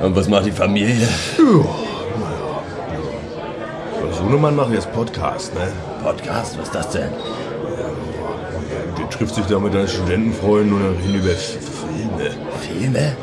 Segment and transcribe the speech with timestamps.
[0.00, 1.08] Und was macht die Familie?
[4.08, 5.68] Was Sohnemann macht jetzt Podcast, ne?
[6.02, 7.08] Podcast, was ist das denn?
[8.98, 12.30] Der trifft sich da mit seinen Studentenfreunden und dann reden über Filme.
[12.60, 13.16] Filme?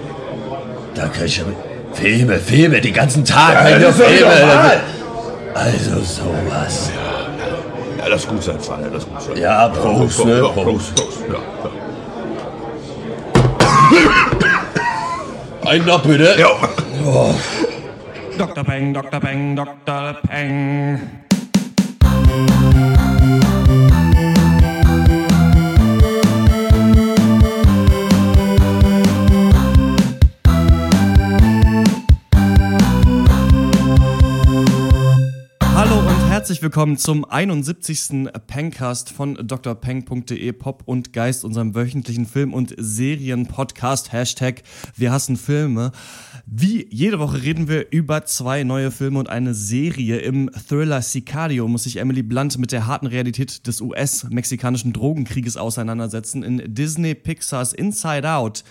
[0.95, 1.43] Da kann ich ja...
[1.93, 3.53] Filme, Filme, den ganzen Tag.
[3.53, 4.31] Ja, Ja, das ist Filme.
[5.53, 6.89] Also sowas.
[7.99, 9.37] Ja, lass gut sein, Vater, lass gut sein.
[9.37, 10.37] Ja, Prost, ne?
[10.39, 10.65] Ja, Prost.
[10.65, 11.19] Prost, Prost.
[11.29, 11.82] Ja, ja.
[15.73, 16.35] Ein noch bitte.
[16.37, 16.51] Ja.
[18.37, 18.63] Dr.
[18.63, 19.19] Peng, Dr.
[19.19, 20.17] Peng, Dr.
[20.27, 20.99] Peng.
[36.63, 38.29] Willkommen zum 71.
[38.47, 44.13] Pencast von drpeng.de Pop und Geist, unserem wöchentlichen Film- und Serien-Podcast.
[44.13, 44.63] Hashtag
[44.95, 45.91] Wir hassen Filme.
[46.45, 50.19] Wie jede Woche reden wir über zwei neue Filme und eine Serie.
[50.19, 56.43] Im Thriller Sicario muss sich Emily Blunt mit der harten Realität des US-mexikanischen Drogenkrieges auseinandersetzen.
[56.43, 58.63] In Disney Pixars Inside Out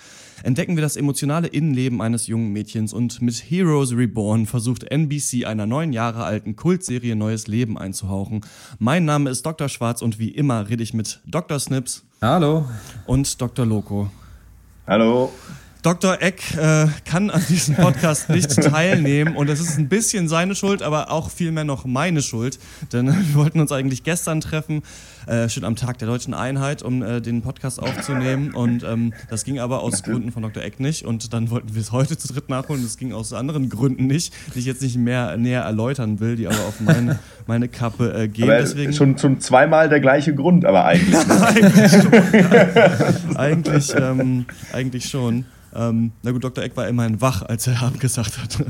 [0.43, 5.67] entdecken wir das emotionale Innenleben eines jungen Mädchens und mit Heroes Reborn versucht NBC einer
[5.67, 8.43] neun Jahre alten Kultserie neues Leben einzuhauchen.
[8.79, 9.69] Mein Name ist Dr.
[9.69, 11.59] Schwarz und wie immer rede ich mit Dr.
[11.59, 12.67] Snips Hallo.
[13.07, 13.67] und Dr.
[13.67, 14.11] Loco.
[14.87, 15.33] Hallo.
[15.83, 16.23] Dr.
[16.23, 20.81] Eck äh, kann an diesem Podcast nicht teilnehmen und es ist ein bisschen seine Schuld,
[20.81, 22.61] aber auch vielmehr noch meine Schuld,
[22.93, 24.83] denn wir wollten uns eigentlich gestern treffen,
[25.27, 29.43] äh, schon am Tag der deutschen Einheit, um äh, den Podcast aufzunehmen und ähm, das
[29.43, 30.63] ging aber aus Gründen von Dr.
[30.63, 33.69] Eck nicht und dann wollten wir es heute zu dritt nachholen, das ging aus anderen
[33.69, 37.67] Gründen nicht, die ich jetzt nicht mehr näher erläutern will, die aber auf meine, meine
[37.67, 38.45] Kappe äh, gehen.
[38.45, 41.13] Aber Deswegen schon, schon zweimal der gleiche Grund, aber eigentlich.
[42.03, 43.37] Ne?
[43.37, 45.45] eigentlich, ähm, eigentlich schon.
[45.75, 46.63] Ähm, na gut, Dr.
[46.65, 48.61] Eck war immerhin wach, als er abgesagt hat.
[48.61, 48.67] ähm,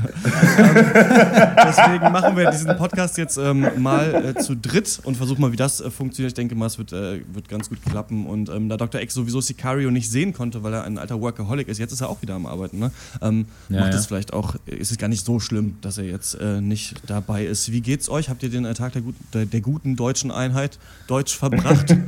[1.65, 5.57] deswegen machen wir diesen Podcast jetzt ähm, mal äh, zu dritt und versuchen mal, wie
[5.57, 6.31] das äh, funktioniert.
[6.31, 8.25] Ich denke mal, es wird, äh, wird ganz gut klappen.
[8.25, 9.01] Und ähm, da Dr.
[9.01, 12.09] Eck sowieso Sicario nicht sehen konnte, weil er ein alter Workaholic ist, jetzt ist er
[12.09, 12.91] auch wieder am Arbeiten, ne?
[13.21, 13.99] ähm, Ja, macht ja.
[13.99, 17.45] es vielleicht auch, ist es gar nicht so schlimm, dass er jetzt äh, nicht dabei
[17.45, 17.71] ist.
[17.71, 18.29] Wie geht's euch?
[18.29, 21.95] Habt ihr den äh, Tag der, gut, der, der guten deutschen Einheit deutsch verbracht?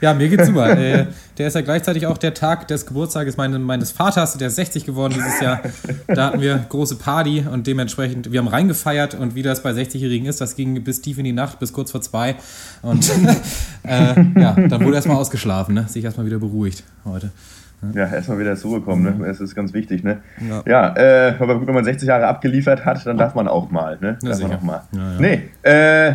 [0.00, 1.06] Ja, mir geht's super.
[1.38, 4.84] Der ist ja gleichzeitig auch der Tag des Geburtstages meine, meines Vaters, der ist 60
[4.84, 5.60] geworden dieses Jahr.
[6.06, 10.26] Da hatten wir große Party und dementsprechend, wir haben reingefeiert und wie das bei 60-Jährigen
[10.26, 12.36] ist, das ging bis tief in die Nacht, bis kurz vor zwei.
[12.82, 13.10] Und
[13.84, 15.86] äh, ja, dann wurde erstmal ausgeschlafen, ne?
[15.88, 17.30] sich erstmal wieder beruhigt heute.
[17.94, 19.26] Ja, erstmal wieder zurückkommen, ne?
[19.26, 20.18] Das ist ganz wichtig, ne?
[20.48, 20.62] Ja.
[20.66, 23.98] Ja, äh, aber gut, wenn man 60 Jahre abgeliefert hat, dann darf man auch mal,
[24.00, 24.18] ne?
[24.22, 24.56] Ja, darf man sicher.
[24.56, 24.82] auch mal.
[24.92, 25.20] Ja, ja.
[25.20, 26.14] Nee, äh,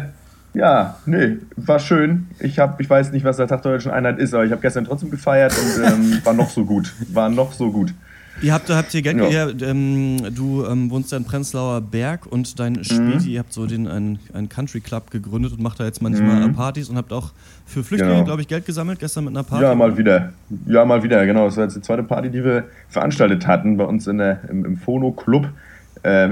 [0.53, 2.28] ja, nee, war schön.
[2.40, 4.62] Ich hab, ich weiß nicht, was der Tag der Deutschen Einheit ist, aber ich habe
[4.62, 6.94] gestern trotzdem gefeiert und ähm, war noch so gut.
[7.13, 7.94] War noch so gut.
[8.40, 9.47] Ihr habt, habt ihr Geld, Ja.
[9.47, 13.66] ihr, ähm, du ähm, wohnst ja in Prenzlauer Berg und dein Späti, ihr habt so
[13.66, 17.12] den einen, einen Country Club gegründet und macht da jetzt manchmal äh, Partys und habt
[17.13, 17.31] auch
[17.66, 18.25] für Flüchtlinge, Genau.
[18.25, 19.63] glaube ich, Geld gesammelt gestern mit einer Party.
[19.63, 20.34] Ja, mal wieder.
[20.68, 21.46] Ja, mal wieder, genau.
[21.46, 24.66] Das war jetzt die zweite Party, die wir veranstaltet hatten bei uns in der, im,
[24.66, 25.46] im Phono-Club.
[25.46, 25.53] Ähm,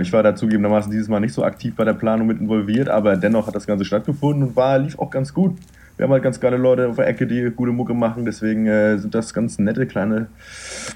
[0.01, 3.15] ich war da zugegebenermaßen dieses Mal nicht so aktiv bei der Planung mit involviert, aber
[3.17, 5.57] dennoch hat das Ganze stattgefunden und war, lief auch ganz gut.
[5.97, 8.97] Wir haben halt ganz geile Leute auf der Ecke, die gute Mucke machen, deswegen äh,
[8.97, 10.27] sind das ganz nette kleine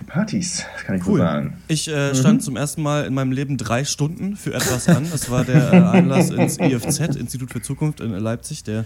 [0.07, 1.19] Partys, kann ich so Cool.
[1.19, 1.53] sagen.
[1.69, 5.07] Ich äh, stand zum ersten Mal in meinem Leben drei Stunden für etwas an.
[5.09, 8.84] Das war der äh, Anlass ins IFZ, Institut für Zukunft in Leipzig, der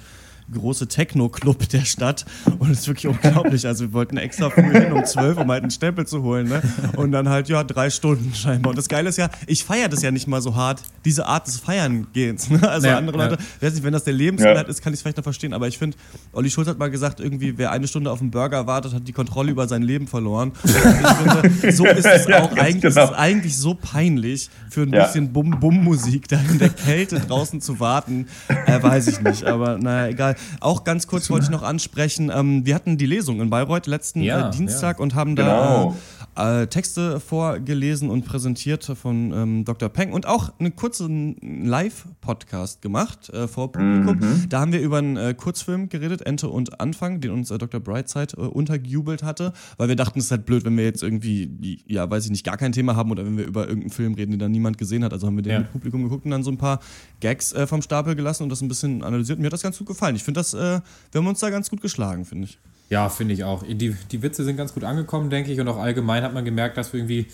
[0.53, 2.25] große Techno-Club der Stadt.
[2.59, 3.65] Und es ist wirklich unglaublich.
[3.67, 6.47] Also wir wollten extra früh hin um 12, um halt einen Stempel zu holen.
[6.47, 6.61] Ne?
[6.95, 8.69] Und dann halt, ja, drei Stunden scheinbar.
[8.71, 11.47] Und das Geile ist ja, ich feiere das ja nicht mal so hart, diese Art
[11.47, 12.49] des Feiern-Gehens.
[12.49, 12.67] Ne?
[12.69, 13.25] Also Ja, andere ja.
[13.29, 14.63] Leute, ich weiß nicht, wenn das der Lebensinhalt Ja.
[14.69, 15.53] ist, kann ich es vielleicht noch verstehen.
[15.53, 15.97] Aber ich finde,
[16.31, 19.13] Olli Schulz hat mal gesagt, irgendwie, wer eine Stunde auf einen Burger wartet, hat die
[19.13, 20.51] Kontrolle über sein Leben verloren.
[20.63, 23.07] Und ich finde, so ist es Ja, auch eigentlich, es genau.
[23.11, 25.05] ist eigentlich so peinlich, für ein Ja.
[25.05, 28.27] bisschen Bum-Bum-Musik da in der Kälte draußen zu warten.
[28.65, 30.35] Äh, weiß ich nicht, aber naja, egal.
[30.59, 34.21] Auch ganz kurz wollte ich noch ansprechen, ähm, wir hatten die Lesung in Bayreuth letzten
[34.21, 35.95] Ja, äh, Dienstag und haben Genau.
[36.19, 39.89] da äh, äh, Texte vorgelesen und präsentiert von ähm, Dr.
[39.89, 41.35] Peng und auch einen kurzen
[41.65, 44.19] Live-Podcast gemacht äh, vor Publikum.
[44.49, 47.79] Da haben wir über einen äh, Kurzfilm geredet, Ente und Anfang, den uns äh, Dr.
[47.79, 51.83] Brightside äh, untergejubelt hatte, weil wir dachten, es ist halt blöd, wenn wir jetzt irgendwie,
[51.87, 54.31] ja, weiß ich nicht, gar kein Thema haben oder wenn wir über irgendeinen Film reden,
[54.31, 55.13] den dann niemand gesehen hat.
[55.13, 55.59] Also haben wir den Ja.
[55.59, 56.79] mit Publikum geguckt und dann so ein paar
[57.19, 59.39] Gags äh, vom Stapel gelassen und das ein bisschen analysiert.
[59.39, 60.15] Mir hat das ganz gut gefallen.
[60.15, 60.81] Ich finde das, wir
[61.15, 62.59] haben uns da ganz gut geschlagen, finde ich.
[62.93, 63.63] Ja, finde ich auch.
[63.63, 65.59] Die, die Witze sind ganz gut angekommen, denke ich.
[65.59, 67.25] Und auch allgemein hat man gemerkt, dass wir irgendwie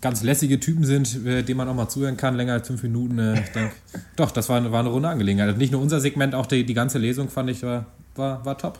[0.00, 3.18] ganz lässige Typen sind, äh, denen man auch mal zuhören kann, länger als fünf Minuten.
[3.18, 3.74] Äh, ich denke,
[4.16, 5.46] doch, das war, eine- war eine runde Angelegenheit.
[5.48, 7.86] Also nicht nur unser Segment, auch die, die ganze Lesung fand ich war,
[8.16, 8.78] war, war top.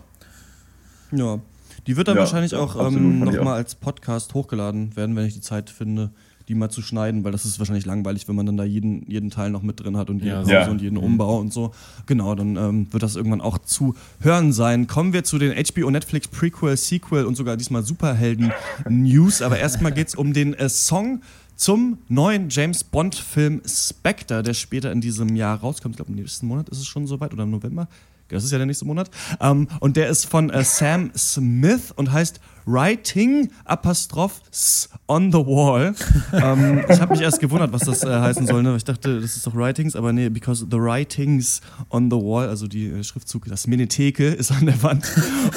[1.12, 1.38] Ja.
[1.87, 5.35] Die wird dann Ja, wahrscheinlich ja, auch ähm, nochmal als Podcast hochgeladen werden, wenn ich
[5.35, 6.11] die Zeit finde,
[6.49, 9.31] die mal zu schneiden, weil das ist wahrscheinlich langweilig, wenn man dann da jeden, jeden
[9.31, 11.73] Teil noch mit drin hat und jede Ja, Pause und jeden Umbau und so.
[12.06, 14.87] Genau, dann ähm, wird das irgendwann auch zu hören sein.
[14.87, 18.53] Kommen wir zu den HBO Netflix Prequel, Sequel und sogar diesmal Superhelden
[18.89, 19.43] News.
[19.43, 21.21] Aber erstmal geht es um den äh, Song
[21.55, 25.94] zum neuen James Bond-Film Spectre, der später in diesem Jahr rauskommt.
[25.94, 27.89] Ich glaube, im nächsten Monat ist es schon soweit oder im November.
[28.29, 29.11] Das ist ja der nächste Monat.
[29.41, 35.38] Ähm, und der ist von äh, Sam Smith und heißt Writing Apostroph S on the
[35.38, 35.94] Wall.
[36.35, 38.62] ähm, ich habe mich erst gewundert, was das äh, heißen soll.
[38.62, 38.76] Ne?
[38.76, 42.67] Ich dachte, das ist doch Writings, aber nee, because the Writings on the Wall, also
[42.67, 45.06] die äh, Schriftzug, das Menetheke ist an der Wand.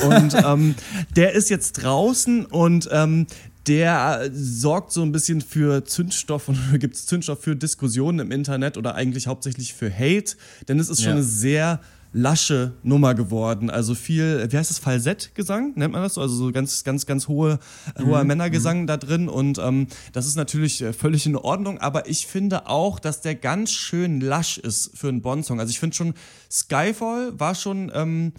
[0.07, 0.75] Und ähm,
[1.17, 3.27] der ist jetzt draußen und ähm,
[3.67, 8.77] der sorgt so ein bisschen für Zündstoff und gibt es Zündstoff für Diskussionen im Internet
[8.77, 10.35] oder eigentlich hauptsächlich für Hate,
[10.67, 11.15] denn es ist schon Ja.
[11.15, 11.81] eine sehr
[12.13, 13.69] lasche Nummer geworden.
[13.69, 16.21] Also viel, wie heißt das, Falsettgesang, nennt man das so?
[16.21, 17.59] Also so ganz, ganz, ganz hohe,
[17.99, 22.27] hoher Männergesang da drin und ähm, das ist natürlich äh, völlig in Ordnung, aber ich
[22.27, 25.59] finde auch, dass der ganz schön lasch ist für einen Bond-Song.
[25.59, 26.13] Also ich finde schon,
[26.49, 28.33] Skyfall war schon ähm,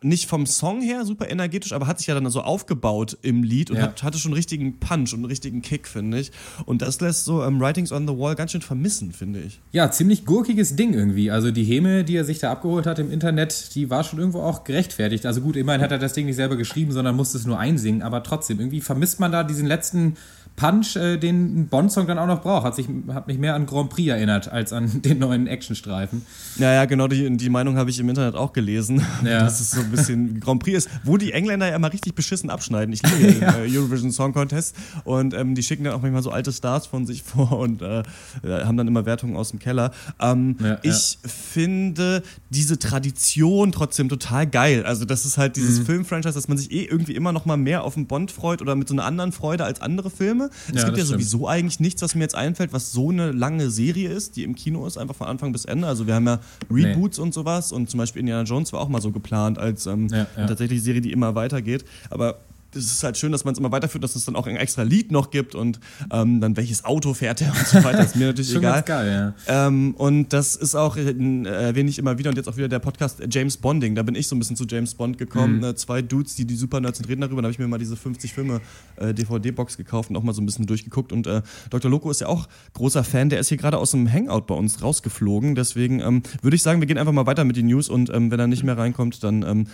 [0.00, 3.68] nicht vom Song her super energetisch, aber hat sich ja dann so aufgebaut im Lied
[3.70, 3.82] und Ja.
[3.82, 6.30] hat, hatte schon einen richtigen Punch und einen richtigen Kick, finde ich.
[6.66, 9.60] Und das lässt so ähm, Writings on the Wall ganz schön vermissen, finde ich.
[9.72, 11.32] Ja, ziemlich gurkiges Ding irgendwie.
[11.32, 14.42] Also die Häme, die er sich da abgeholt hat im Internet, die war schon irgendwo
[14.42, 15.26] auch gerechtfertigt.
[15.26, 18.02] Also gut, immerhin hat er das Ding nicht selber geschrieben, sondern musste es nur einsingen.
[18.02, 20.16] Aber trotzdem, irgendwie vermisst man da diesen letzten
[20.56, 22.64] Punch, äh, den ein Bond-Song dann auch noch braucht.
[22.64, 26.22] Hat, sich, hat mich mehr an Grand Prix erinnert als an den neuen Actionstreifen.
[26.58, 29.40] Ja, ja, genau, die, die Meinung habe ich im Internet auch gelesen, Ja.
[29.40, 32.50] dass es so ein bisschen Grand Prix ist, wo die Engländer ja immer richtig beschissen
[32.50, 32.92] abschneiden.
[32.92, 36.30] Ich liebe den äh, Eurovision Song Contest und ähm, die schicken dann auch manchmal so
[36.30, 38.02] alte Stars von sich vor und äh,
[38.44, 39.90] haben dann immer Wertungen aus dem Keller.
[40.20, 44.84] Ähm, Ja, ich finde diese Tradition trotzdem total geil.
[44.84, 45.86] Also das ist halt dieses Mhm.
[45.86, 48.74] Filmfranchise, dass man sich eh irgendwie immer noch mal mehr auf den Bond freut oder
[48.76, 50.41] mit so einer anderen Freude als andere Filme.
[50.68, 51.22] Es Ja, gibt ja das stimmt.
[51.22, 54.54] sowieso eigentlich nichts, was mir jetzt einfällt, was so eine lange Serie ist, die im
[54.54, 55.86] Kino ist, einfach von Anfang bis Ende.
[55.86, 56.40] Also wir haben ja
[56.70, 60.08] Reboots und sowas und zum Beispiel Indiana Jones war auch mal so geplant als ähm,
[60.08, 60.26] Ja, ja.
[60.36, 61.84] eine tatsächliche Serie, die immer weitergeht.
[62.10, 62.38] Aber
[62.74, 64.82] es ist halt schön, dass man es immer weiterführt, dass es dann auch ein extra
[64.82, 65.80] Lied noch gibt und
[66.10, 68.04] ähm, dann welches Auto fährt er und so weiter.
[68.04, 68.74] Ist mir natürlich Schon egal.
[68.74, 69.66] ganz geil, ja.
[69.66, 72.78] Ähm, und das ist auch, äh, erwähne ich immer wieder und jetzt auch wieder der
[72.78, 73.94] Podcast äh, James Bonding.
[73.94, 75.58] Da bin ich so ein bisschen zu James Bond gekommen.
[75.58, 75.64] Mhm.
[75.64, 77.42] Äh, zwei Dudes, die die super Nerds sind, reden darüber.
[77.42, 78.60] Da habe ich mir mal diese 50 Filme
[78.96, 81.12] äh, DVD-Box gekauft und auch mal so ein bisschen durchgeguckt.
[81.12, 81.90] Und äh, Dr.
[81.90, 83.28] Loco ist ja auch großer Fan.
[83.28, 85.54] Der ist hier gerade aus dem Hangout bei uns rausgeflogen.
[85.54, 88.30] Deswegen ähm, würde ich sagen, wir gehen einfach mal weiter mit den News und ähm,
[88.30, 89.66] wenn er nicht mehr reinkommt, dann.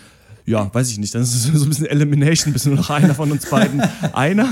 [0.49, 1.15] Ja, weiß ich nicht.
[1.15, 3.81] Dann ist es so ein bisschen Elimination, bis nur noch einer von uns beiden.
[4.13, 4.49] Einer,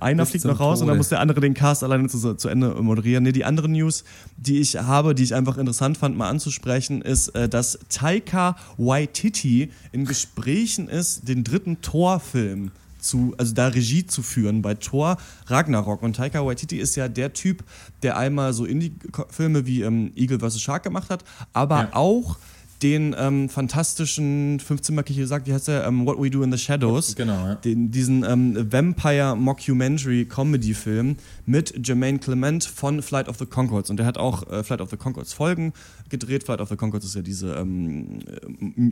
[0.00, 0.98] einer Bis fliegt noch raus und dann Tode.
[0.98, 3.24] muss der andere den Cast alleine zu, zu Ende moderieren.
[3.24, 4.04] Nee, die andere News,
[4.36, 9.70] die ich habe, die ich einfach interessant fand, mal anzusprechen, ist, äh, dass Taika Waititi
[9.92, 12.70] in Gesprächen ist, den dritten Thor-Film
[13.00, 16.02] zu, also da Regie zu führen bei Thor Ragnarok.
[16.02, 17.62] Und Taika Waititi ist ja der Typ,
[18.02, 20.60] der einmal so Indie-Filme wie ähm, Eagle vs.
[20.60, 21.88] Shark gemacht hat, aber Ja.
[21.92, 22.36] auch
[22.82, 25.86] den ähm, fantastischen 15-markig gesagt, wie heißt der?
[25.86, 27.16] Ähm, What We Do in the Shadows.
[27.16, 27.54] Genau, ja.
[27.54, 33.88] Den, diesen ähm, Vampire-Mockumentary-Comedy-Film mit Jermaine Clement von Flight of the Concords.
[33.88, 35.72] Und der hat auch äh, Flight of the Concords Folgen
[36.08, 36.44] gedreht.
[36.44, 38.34] Flight of the Concords ist ja diese ähm, äh,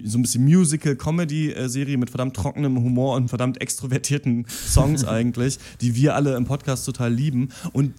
[0.05, 6.15] so ein bisschen Musical-Comedy-Serie mit verdammt trockenem Humor und verdammt extrovertierten Songs eigentlich, die wir
[6.15, 7.49] alle im Podcast total lieben.
[7.73, 7.93] Und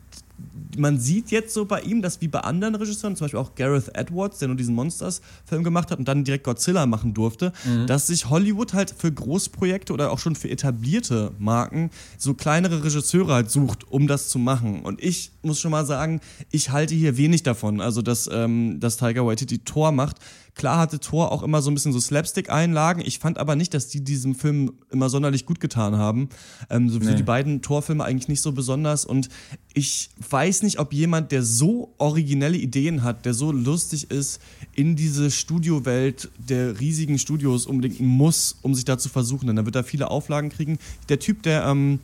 [0.77, 3.96] man sieht jetzt so bei ihm, dass wie bei anderen Regisseuren, zum Beispiel auch Gareth
[3.96, 7.51] Edwards, der nur diesen Monsters-Film gemacht hat und dann direkt Godzilla machen durfte,
[7.88, 13.34] dass sich Hollywood halt für Großprojekte oder auch schon für etablierte Marken so kleinere Regisseure
[13.34, 14.82] halt sucht, um das zu machen.
[14.82, 17.82] Und ich muss schon mal sagen, ich halte hier wenig davon.
[17.82, 20.17] Also, dass, ähm, dass Tiger Waititi Tor macht.
[20.55, 23.01] Klar hatte Thor auch immer so ein bisschen so Slapstick-Einlagen.
[23.05, 26.29] Ich fand aber nicht, dass die diesem Film immer sonderlich gut getan haben.
[26.69, 27.17] Ähm, sowieso Nee.
[27.17, 29.03] die beiden Torfilme eigentlich nicht so besonders.
[29.03, 29.27] Und
[29.74, 34.39] ich weiß nicht, ob jemand, der so originelle Ideen hat, der so lustig ist,
[34.74, 39.47] in diese Studiowelt der riesigen Studios unbedingt muss, um sich da zu versuchen.
[39.47, 40.79] Denn da wird er viele Auflagen kriegen.
[41.09, 42.00] Der Typ, der, ähm,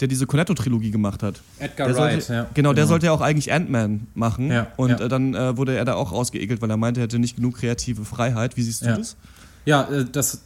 [0.00, 1.40] der diese Cornetto-Trilogie gemacht hat.
[1.58, 2.46] Edgar Der Wright, sollte, ja.
[2.54, 4.50] Genau, der sollte ja auch eigentlich Ant-Man machen.
[4.50, 5.00] Ja, und ja.
[5.00, 7.56] Äh, dann äh, wurde er da auch rausgeekelt, weil er meinte, er hätte nicht genug
[7.58, 8.56] kreative Freiheit.
[8.56, 8.96] Wie siehst du Ja.
[8.96, 9.16] das?
[9.66, 10.42] Ja, äh, das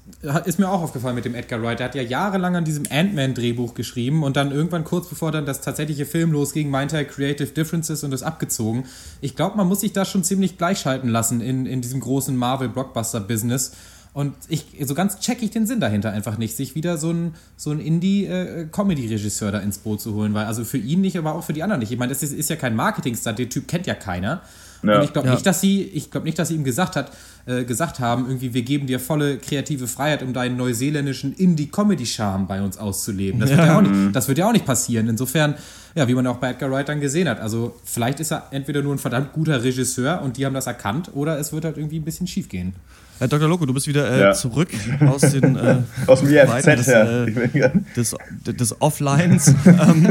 [0.47, 1.79] ist mir auch aufgefallen mit dem Edgar Wright.
[1.79, 5.61] Der hat ja jahrelang an diesem Ant-Man-Drehbuch geschrieben und dann irgendwann kurz bevor dann das
[5.61, 8.85] tatsächliche Film losging, meinte er Creative Differences und ist abgezogen.
[9.21, 13.73] Ich glaube, man muss sich da schon ziemlich gleichschalten lassen in, in diesem großen Marvel-Blockbuster-Business.
[14.15, 17.35] Und ich, so ganz check ich den Sinn dahinter einfach nicht, sich wieder so ein,
[17.57, 20.35] so ein Indie-Comedy-Regisseur da ins Boot zu holen.
[20.35, 21.93] Weil, also für ihn nicht, aber auch für die anderen nicht.
[21.93, 24.43] Ich meine, das ist, ist ja kein Marketing-Stunt, den Typ kennt ja keiner.
[24.83, 24.99] Ja.
[24.99, 25.35] Und ich glaube ja.
[25.35, 27.13] nicht, dass sie, ich glaube nicht, dass sie ihm gesagt hat,
[27.47, 32.61] äh, gesagt haben, irgendwie, wir geben dir volle kreative Freiheit, um deinen neuseeländischen Indie-Comedy-Charme bei
[32.61, 33.41] uns auszuleben.
[33.41, 33.57] Das, ja.
[33.57, 35.09] Wird ja auch nicht, das wird ja auch nicht passieren.
[35.09, 35.55] Insofern,
[35.95, 37.41] ja, wie man auch bei Edgar Wright dann gesehen hat.
[37.41, 41.11] Also vielleicht ist er entweder nur ein verdammt guter Regisseur und die haben das erkannt,
[41.15, 42.75] oder es wird halt irgendwie ein bisschen schief gehen.
[43.23, 43.49] Herr Dr.
[43.49, 44.33] Loco, du bist wieder äh, ja.
[44.33, 44.71] zurück
[45.07, 45.77] aus den äh,
[46.09, 50.09] aus dem IFZ des, äh, des, des, Offlines ähm,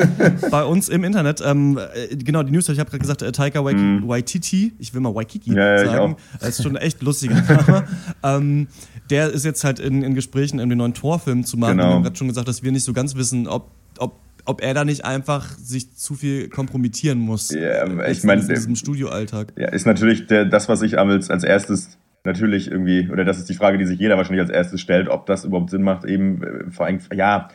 [0.50, 1.44] bei uns im Internet.
[1.46, 4.08] Ähm, äh, genau, die News, ich habe gerade gesagt, äh, Taika Waititi, mm.
[4.08, 6.16] Waititi, ich will mal Waikiki ja, ja, sagen.
[6.40, 7.84] Das ist schon echt lustiger Name.
[8.24, 8.68] ähm,
[9.10, 11.80] der ist jetzt halt in, in Gesprächen, in den neuen Torfilm zu machen.
[11.80, 11.90] Genau.
[11.90, 14.16] Wir haben gerade schon gesagt, dass wir nicht so ganz wissen, ob, ob
[14.46, 17.52] ob er da nicht einfach sich zu viel kompromittieren muss.
[17.52, 19.54] Ja, ich meine, in diesem Studioalltag.
[19.56, 23.50] Ja, ist natürlich der, das, was ich als, als erstes natürlich irgendwie, oder das ist
[23.50, 26.44] die Frage, die sich jeder wahrscheinlich als erstes stellt, ob das überhaupt Sinn macht, eben
[26.44, 27.50] äh, vor allem, ja,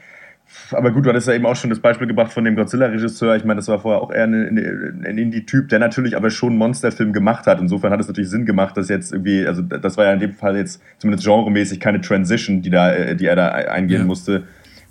[0.70, 3.34] aber gut, du hattest ja eben auch schon das Beispiel gebracht von dem Godzilla-Regisseur.
[3.36, 6.58] Ich meine, das war vorher auch eher ein, ein Indie-Typ, der natürlich aber schon einen
[6.58, 7.60] Monsterfilm gemacht hat.
[7.60, 10.32] Insofern hat es natürlich Sinn gemacht, dass jetzt irgendwie, also das war ja in dem
[10.32, 14.06] Fall jetzt zumindest genremäßig keine Transition, die, da, äh, die er da eingehen ja.
[14.06, 14.44] musste.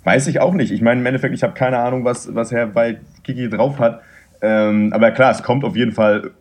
[0.04, 0.72] Weiß ich auch nicht.
[0.72, 4.02] Ich meine, im Endeffekt, ich habe keine Ahnung, was, was Herr bei Kiki drauf hat.
[4.40, 6.32] Ähm, aber klar, es kommt auf jeden Fall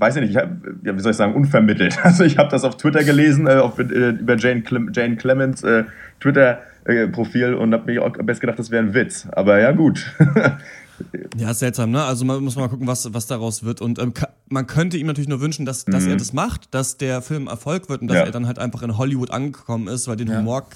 [0.00, 0.50] weiß ich nicht, ich hab,
[0.82, 1.98] ja, wie soll ich sagen, unvermittelt.
[2.10, 5.62] Also ich habe das auf Twitter gelesen, äh, auf, äh, über Jane, Clem, Jane Clemens
[5.62, 5.84] äh,
[6.20, 9.28] Twitter-Profil und habe mir auch am besten gedacht, das wäre ein Witz.
[9.32, 10.14] Aber ja, gut.
[11.36, 12.02] ja, seltsam, ne?
[12.02, 13.80] Also man muss mal gucken, was, was daraus wird.
[13.80, 14.12] Und ähm,
[14.48, 16.10] man könnte ihm natürlich nur wünschen, dass, dass mhm.
[16.10, 18.24] er das macht, dass der Film Erfolg wird und dass ja.
[18.24, 20.38] er dann halt einfach in Hollywood angekommen ist, weil den ja.
[20.38, 20.66] Humor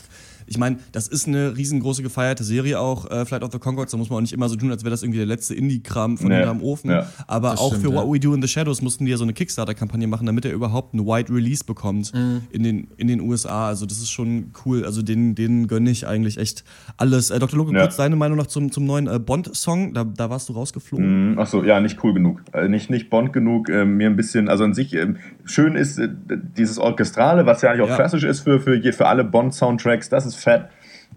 [0.47, 3.99] ich meine, das ist eine riesengroße gefeierte Serie auch, äh, Flight of the Concords, da
[3.99, 6.29] muss man auch nicht immer so tun, als wäre das irgendwie der letzte Indie-Kram von
[6.29, 6.37] nee.
[6.37, 6.91] hinterm Ofen.
[6.91, 7.07] Ja.
[7.27, 7.97] Aber das auch stimmt, für ja.
[7.97, 10.53] What We Do in the Shadows mussten die ja so eine Kickstarter-Kampagne machen, damit er
[10.53, 12.43] überhaupt einen Wide Release bekommt mhm.
[12.51, 13.69] in, den, in den USA.
[13.69, 14.85] Also das ist schon cool.
[14.85, 16.65] Also den, den gönne ich eigentlich echt
[16.97, 17.31] alles.
[17.31, 17.59] Äh, Dr.
[17.59, 17.81] Loco, ja.
[17.81, 19.95] kurz deine Meinung noch zum, zum neuen äh, Bond-Song.
[19.95, 21.33] Da, da warst du rausgeflogen.
[21.33, 21.39] Mhm.
[21.39, 22.43] Achso, ja, nicht cool genug.
[22.53, 23.69] Also nicht, nicht Bond genug.
[23.69, 26.09] Äh, mir ein bisschen, also an sich, ähm, schön ist äh,
[26.57, 30.09] dieses Orchestrale, was ja eigentlich auch klassisch ist für, für, für alle Bond-Soundtracks.
[30.09, 30.67] Das ist fett.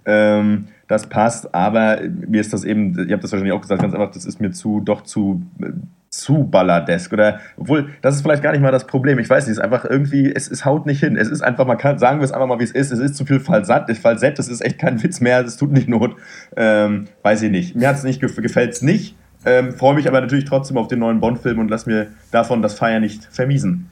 [0.05, 3.93] Ähm, das passt, aber mir ist das eben, ihr habt das wahrscheinlich auch gesagt, ganz
[3.93, 5.41] einfach, das ist mir zu, doch zu,
[6.09, 7.11] zu balladesk.
[7.11, 9.19] Oder, obwohl, das ist vielleicht gar nicht mal das Problem.
[9.19, 11.17] Ich weiß nicht, es ist einfach irgendwie, es, es haut nicht hin.
[11.17, 12.91] Es ist einfach, man kann, sagen wir es einfach mal, wie es ist.
[12.91, 15.89] Es ist zu viel Falsett, Falsett, das ist echt kein Witz mehr, es tut nicht
[15.89, 16.15] Not.
[16.55, 17.75] Ähm, weiß ich nicht.
[17.75, 19.15] Mir hat es nicht, gefällt es nicht.
[19.45, 22.75] Ähm, Freue mich aber natürlich trotzdem auf den neuen Bond-Film und lass mir davon das
[22.75, 23.89] Feier nicht vermiesen.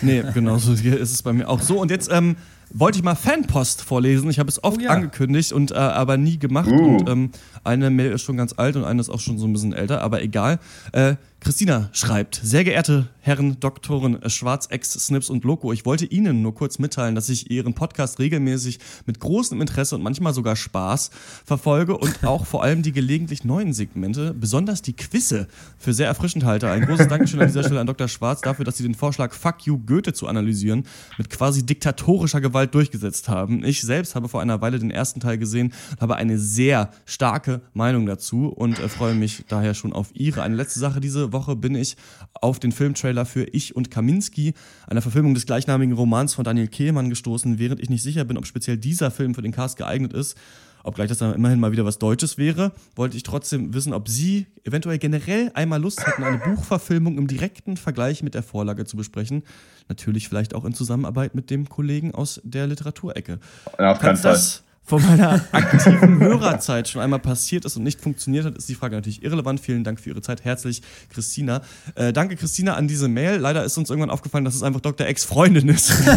[0.00, 1.80] Nee, genau so ist es bei mir auch so.
[1.80, 2.36] Und jetzt, ähm,
[2.70, 4.30] wollte ich mal Fanpost vorlesen.
[4.30, 4.90] Ich habe es oft oh, ja.
[4.90, 6.68] angekündigt und äh, aber nie gemacht.
[6.68, 6.96] Uh.
[6.96, 7.30] Und ähm,
[7.64, 10.02] eine Mail ist schon ganz alt und eine ist auch schon so ein bisschen älter,
[10.02, 10.58] aber egal.
[10.92, 16.42] Äh, Christina schreibt, sehr geehrte Herren Doktoren Schwarz, Ex, Snips und Loco, ich wollte Ihnen
[16.42, 21.10] nur kurz mitteilen, dass ich Ihren Podcast regelmäßig mit großem Interesse und manchmal sogar Spaß
[21.44, 26.44] verfolge und auch vor allem die gelegentlich neuen Segmente, besonders die Quizze, für sehr erfrischend
[26.44, 26.70] halte.
[26.70, 28.08] Ein großes Dankeschön an dieser Stelle an Dr.
[28.08, 30.84] Schwarz dafür, dass Sie den Vorschlag Fuck You Goethe zu analysieren
[31.18, 33.64] mit quasi diktatorischer Gewalt durchgesetzt haben.
[33.64, 37.60] Ich selbst habe vor einer Weile den ersten Teil gesehen und habe eine sehr starke
[37.74, 40.42] Meinung dazu und äh, freue mich daher schon auf Ihre.
[40.42, 41.96] Eine letzte Sache diese Woche Woche bin ich
[42.34, 44.54] auf den Filmtrailer für Ich und Kaminski,
[44.86, 48.46] einer Verfilmung des gleichnamigen Romans von Daniel Kehlmann gestoßen, während ich nicht sicher bin, ob
[48.46, 50.36] speziell dieser Film für den Cast geeignet ist.
[50.82, 54.46] Obgleich das dann immerhin mal wieder was Deutsches wäre, wollte ich trotzdem wissen, ob Sie
[54.62, 59.42] eventuell generell einmal Lust hätten, eine Buchverfilmung im direkten Vergleich mit der Vorlage zu besprechen.
[59.88, 63.40] Natürlich vielleicht auch in Zusammenarbeit mit dem Kollegen aus der Literaturecke.
[63.78, 64.40] Ja, auf keinen Fall
[64.86, 68.94] von meiner aktiven Hörerzeit schon einmal passiert ist und nicht funktioniert hat, ist die Frage
[68.94, 69.58] natürlich irrelevant.
[69.60, 70.44] Vielen Dank für Ihre Zeit.
[70.44, 70.80] Herzlich,
[71.12, 71.62] Christina.
[71.96, 73.38] Äh, danke, Christina, an diese Mail.
[73.38, 75.04] Leider ist uns irgendwann aufgefallen, dass es einfach Dr.
[75.08, 75.90] Ex-Freundin ist.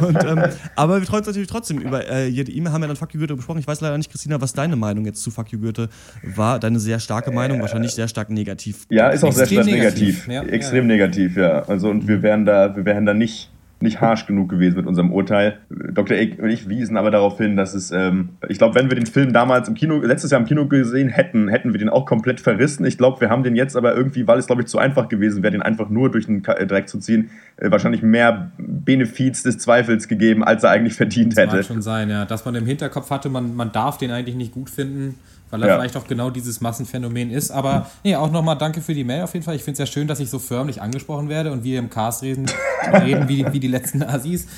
[0.00, 0.42] und, ähm,
[0.74, 2.72] aber wir freuen uns natürlich trotzdem über äh, jede E-Mail.
[2.72, 3.60] Haben wir dann Fuck You Goethe besprochen.
[3.60, 5.88] Ich weiß leider nicht, Christina, was deine Meinung jetzt zu Fuck You Goethe
[6.22, 6.58] war.
[6.58, 8.86] Deine sehr starke Meinung, wahrscheinlich sehr stark negativ.
[8.90, 10.26] Ja, ist auch sehr stark negativ.
[10.26, 10.28] negativ.
[10.28, 10.96] Ja, Extrem ja.
[10.96, 11.62] negativ, ja.
[11.62, 13.50] Also, und wir wären da, wir wären da nicht
[13.84, 15.58] nicht harsch genug gewesen mit unserem Urteil.
[15.68, 16.16] Dr.
[16.16, 19.06] Egg und ich wiesen aber darauf hin, dass es, ähm, ich glaube, wenn wir den
[19.06, 22.40] Film damals im Kino, letztes Jahr im Kino gesehen hätten, hätten wir den auch komplett
[22.40, 22.84] verrissen.
[22.84, 25.44] Ich glaube, wir haben den jetzt aber irgendwie, weil es, glaube ich, zu einfach gewesen
[25.44, 29.58] wäre, den einfach nur durch den äh, Dreck zu ziehen, äh, wahrscheinlich mehr Benefiz des
[29.58, 31.56] Zweifels gegeben, als er eigentlich verdient hätte.
[31.56, 32.24] Das kann schon sein, ja.
[32.24, 35.14] Dass man im Hinterkopf hatte, man, man darf den eigentlich nicht gut finden
[35.50, 35.74] weil er ja.
[35.76, 37.50] vielleicht auch genau dieses Massenphänomen ist.
[37.50, 39.56] Aber nee, auch nochmal danke für die Mail auf jeden Fall.
[39.56, 42.22] Ich finde es ja schön, dass ich so förmlich angesprochen werde und wir im Cast
[42.22, 42.46] reden,
[42.92, 44.46] reden wie, wie die letzten Assis.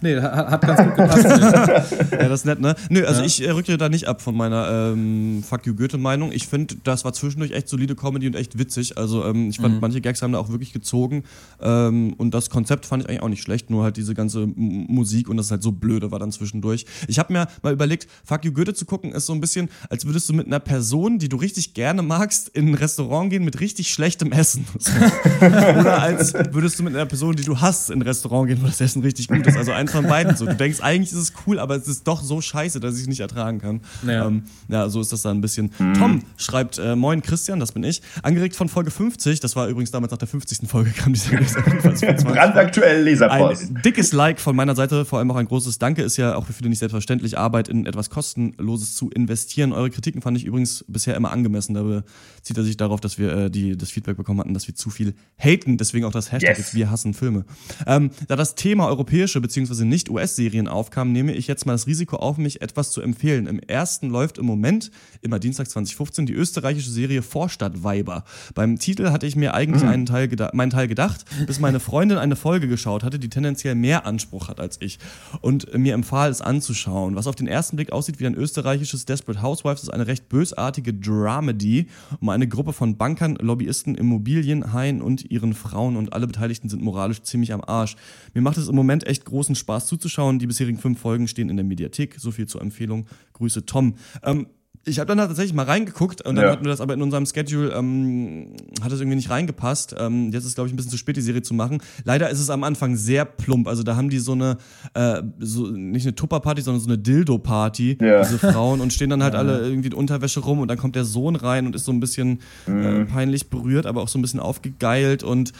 [0.00, 1.24] Nee, hat, hat ganz gut gepasst.
[2.12, 2.74] ja, das ist nett, ne?
[2.90, 3.26] Nö, also ja.
[3.26, 6.32] ich äh, rücke da nicht ab von meiner ähm, Fuck you Goethe-Meinung.
[6.32, 8.98] Ich finde, das war zwischendurch echt solide Comedy und echt witzig.
[8.98, 9.80] Also ähm, ich fand, mhm.
[9.80, 11.24] manche Gags haben da auch wirklich gezogen.
[11.60, 14.86] Ähm, und das Konzept fand ich eigentlich auch nicht schlecht, nur halt diese ganze M
[14.88, 16.86] Musik und das ist halt so blöde war dann zwischendurch.
[17.08, 20.06] Ich habe mir mal überlegt, Fuck you Goethe zu gucken, ist so ein bisschen, als
[20.06, 23.60] würdest du mit einer Person, die du richtig gerne magst, in ein Restaurant gehen mit
[23.60, 24.66] richtig schlechtem Essen.
[25.40, 28.66] Oder als würdest du mit einer Person, die du hast, in ein Restaurant gehen, wo
[28.66, 29.56] das Essen richtig gut ist.
[29.56, 30.46] Also eins von beiden so.
[30.46, 33.06] Du denkst, eigentlich ist es cool, aber es ist doch so scheiße, dass ich es
[33.06, 33.80] nicht ertragen kann.
[34.06, 35.70] Ja, ähm, ja so ist das da ein bisschen.
[35.78, 35.94] Mhm.
[35.94, 38.02] Tom schreibt, äh, moin Christian, das bin ich.
[38.22, 40.68] Angeregt von Folge 50, das war übrigens damals nach der 50.
[40.68, 41.36] Folge, kam dieser
[42.24, 43.70] Brandaktuell Leserpost.
[43.70, 46.46] Ein dickes Like von meiner Seite, vor allem auch ein großes Danke, ist ja auch
[46.46, 49.72] für viele nicht selbstverständlich, Arbeit in etwas Kostenloses zu investieren.
[49.76, 51.74] Eure Kritiken fand ich übrigens bisher immer angemessen.
[51.74, 54.74] Da bezieht er sich darauf, dass wir äh, die, das Feedback bekommen hatten, dass wir
[54.74, 55.76] zu viel haten.
[55.76, 56.74] Deswegen auch das Hashtag yes.
[56.74, 57.44] Wir hassen Filme.
[57.86, 59.84] Ähm, da das Thema europäische bzw.
[59.84, 63.46] nicht US-Serien aufkam, nehme ich jetzt mal das Risiko auf mich, etwas zu empfehlen.
[63.46, 64.90] Im ersten läuft im Moment,
[65.22, 68.24] immer Dienstag 2015, die österreichische Serie Vorstadtweiber.
[68.54, 69.88] Beim Titel hatte ich mir eigentlich mhm.
[69.88, 74.06] einen Teil meinen Teil gedacht, bis meine Freundin eine Folge geschaut hatte, die tendenziell mehr
[74.06, 74.98] Anspruch hat als ich
[75.40, 77.16] und mir empfahl, es anzuschauen.
[77.16, 80.94] Was auf den ersten Blick aussieht wie ein österreichisches Desperate Housewives, ist eine recht bösartige
[80.94, 81.86] Dramedy
[82.20, 87.22] um eine Gruppe von Bankern, Lobbyisten, Immobilienhaien und ihren Frauen und alle Beteiligten sind moralisch
[87.22, 87.96] ziemlich am Arsch.
[88.34, 90.38] Mir macht es im Moment echt großen Spaß zuzuschauen.
[90.38, 92.16] Die bisherigen fünf Folgen stehen in der Mediathek.
[92.18, 93.06] So viel zur Empfehlung.
[93.32, 93.94] Grüße Tom.
[94.22, 94.46] Ähm,
[94.88, 96.50] ich habe dann tatsächlich mal reingeguckt und dann ja.
[96.52, 99.96] hatten wir das aber in unserem Schedule, ähm, hat es irgendwie nicht reingepasst.
[99.98, 101.78] Ähm, jetzt ist, glaube ich, ein bisschen zu spät, die Serie zu machen.
[102.04, 103.66] Leider ist es am Anfang sehr plump.
[103.66, 104.58] Also da haben die so eine,
[104.94, 108.22] äh, so, nicht eine Tupper-Party, sondern so eine Dildo-Party, ja.
[108.22, 109.40] diese Frauen, und stehen dann halt ja.
[109.40, 111.98] alle irgendwie in Unterwäsche rum und dann kommt der Sohn rein und ist so ein
[111.98, 112.38] bisschen
[112.68, 113.02] äh, mhm.
[113.02, 115.24] äh, peinlich berührt, aber auch so ein bisschen aufgegeilt.
[115.24, 115.52] Und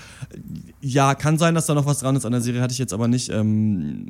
[0.81, 2.93] ja, kann sein, dass da noch was dran ist an der Serie, hatte ich jetzt
[2.93, 4.07] aber nicht ähm,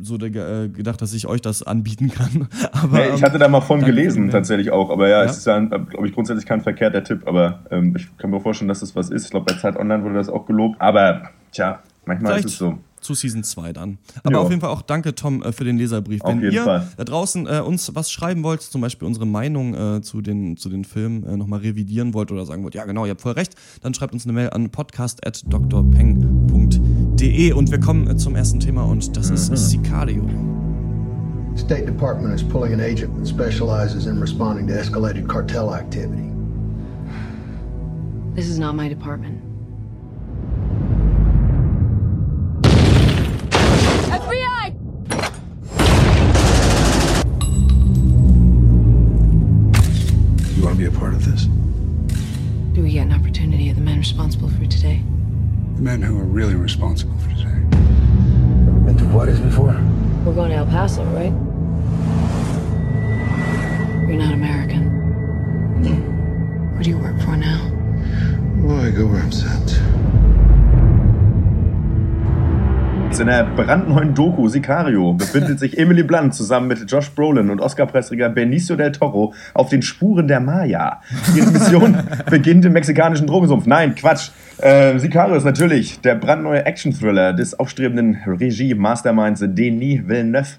[0.00, 2.48] so äh, gedacht, dass ich euch das anbieten kann.
[2.72, 4.90] aber, nee, ich hatte da mal von gelesen, tatsächlich tatsächlich auch.
[4.90, 5.30] Aber ja, ja?
[5.30, 7.26] es ist ja, glaube ich, grundsätzlich kein verkehrter Tipp.
[7.26, 9.24] Aber ähm, ich kann mir vorstellen, dass das was ist.
[9.24, 10.80] Ich glaube, bei Zeit Online wurde das auch gelobt.
[10.80, 13.98] Aber tja, manchmal Vielleicht ist es so zu Season 2 dann.
[14.24, 14.40] Aber jo.
[14.40, 16.22] auf jeden Fall auch danke, Tom, äh, für den Leserbrief.
[16.24, 16.88] Wenn ihr Fall.
[16.96, 20.68] da draußen äh, uns was schreiben wollt, zum Beispiel unsere Meinung äh, zu, den, zu
[20.68, 23.54] den Filmen äh, nochmal revidieren wollt oder sagen wollt, ja genau, ihr habt voll recht,
[23.80, 29.16] dann schreibt uns eine Mail an podcast.drpeng.de und wir kommen äh, zum ersten Thema und
[29.16, 29.56] das ist mhm.
[29.56, 30.65] Sicario.
[31.56, 36.30] State Department is pulling an agent that specializes in responding to escalated cartel activity.
[38.34, 39.42] This is not my department.
[42.62, 44.74] FBI!
[50.56, 51.44] You want to be a part of this?
[52.74, 55.02] Do we get an opportunity of the men responsible for today?
[55.76, 57.62] The men who are really responsible for today.
[57.72, 59.74] Ever been to Juarez before?
[60.26, 61.30] We're going to El Paso, right?
[64.08, 64.90] You're not American.
[65.84, 66.76] Hmm.
[66.76, 67.70] Who do you work for now?
[68.56, 69.85] Well, I go where I'm sent.
[73.18, 78.28] In der brandneuen Doku Sicario befindet sich Emily Blunt zusammen mit Josh Brolin und Oscar-Preisträger
[78.28, 81.00] Benicio del Toro auf den Spuren der Maya.
[81.34, 81.96] Ihre Mission
[82.30, 83.64] beginnt im mexikanischen Drogensumpf.
[83.64, 84.30] Nein, Quatsch.
[84.58, 90.56] Äh, Sicario ist natürlich der brandneue Action-Thriller des aufstrebenden Regie-Masterminds Denis Villeneuve.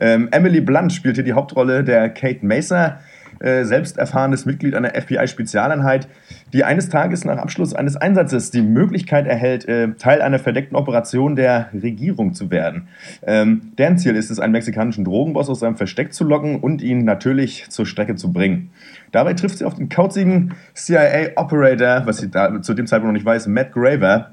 [0.00, 2.98] Ähm, Emily Blunt spielt hier die Hauptrolle der Kate Mesa,
[3.38, 6.08] äh, selbst erfahrenes Mitglied einer FBI-Spezialeinheit,
[6.52, 11.36] die eines Tages nach Abschluss eines Einsatzes die Möglichkeit erhält, äh, Teil einer verdeckten Operation
[11.36, 12.88] der Regierung zu werden.
[13.26, 17.04] Ähm, deren Ziel ist es, einen mexikanischen Drogenboss aus seinem Versteck zu locken und ihn
[17.04, 18.70] natürlich zur Strecke zu bringen.
[19.12, 23.26] Dabei trifft sie auf den kauzigen CIA-Operator, was sie da zu dem Zeitpunkt noch nicht
[23.26, 24.30] weiß, Matt Graver,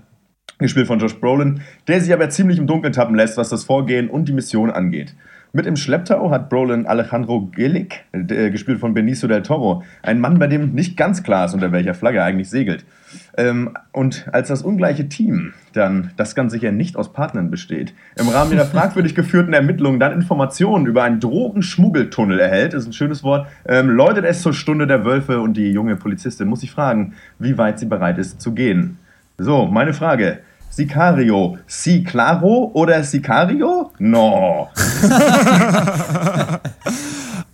[0.60, 4.10] gespielt von Josh Brolin, der sich aber ziemlich im Dunkeln tappen lässt, was das Vorgehen
[4.10, 5.14] und die Mission angeht.
[5.54, 10.40] Mit im Schlepptau hat Brolin Alejandro Gillick, äh, gespielt von Benicio del Toro, ein Mann,
[10.40, 12.86] bei dem nicht ganz klar ist, unter welcher Flagge er eigentlich segelt.
[13.38, 18.28] Ähm, und als das ungleiche Team dann, das ganz sicher nicht aus Partnern besteht, im
[18.28, 23.48] Rahmen ihrer fragwürdig geführten Ermittlungen dann Informationen über einen Drogenschmuggeltunnel erhält, ist ein schönes Wort,
[23.66, 27.58] ähm, läutet es zur Stunde der Wölfe und die junge Polizistin muss sich fragen, wie
[27.58, 28.98] weit sie bereit ist zu gehen.
[29.38, 30.40] So, meine Frage.
[30.70, 31.58] Sicario.
[31.66, 33.92] Si claro oder Sicario?
[34.00, 34.70] No.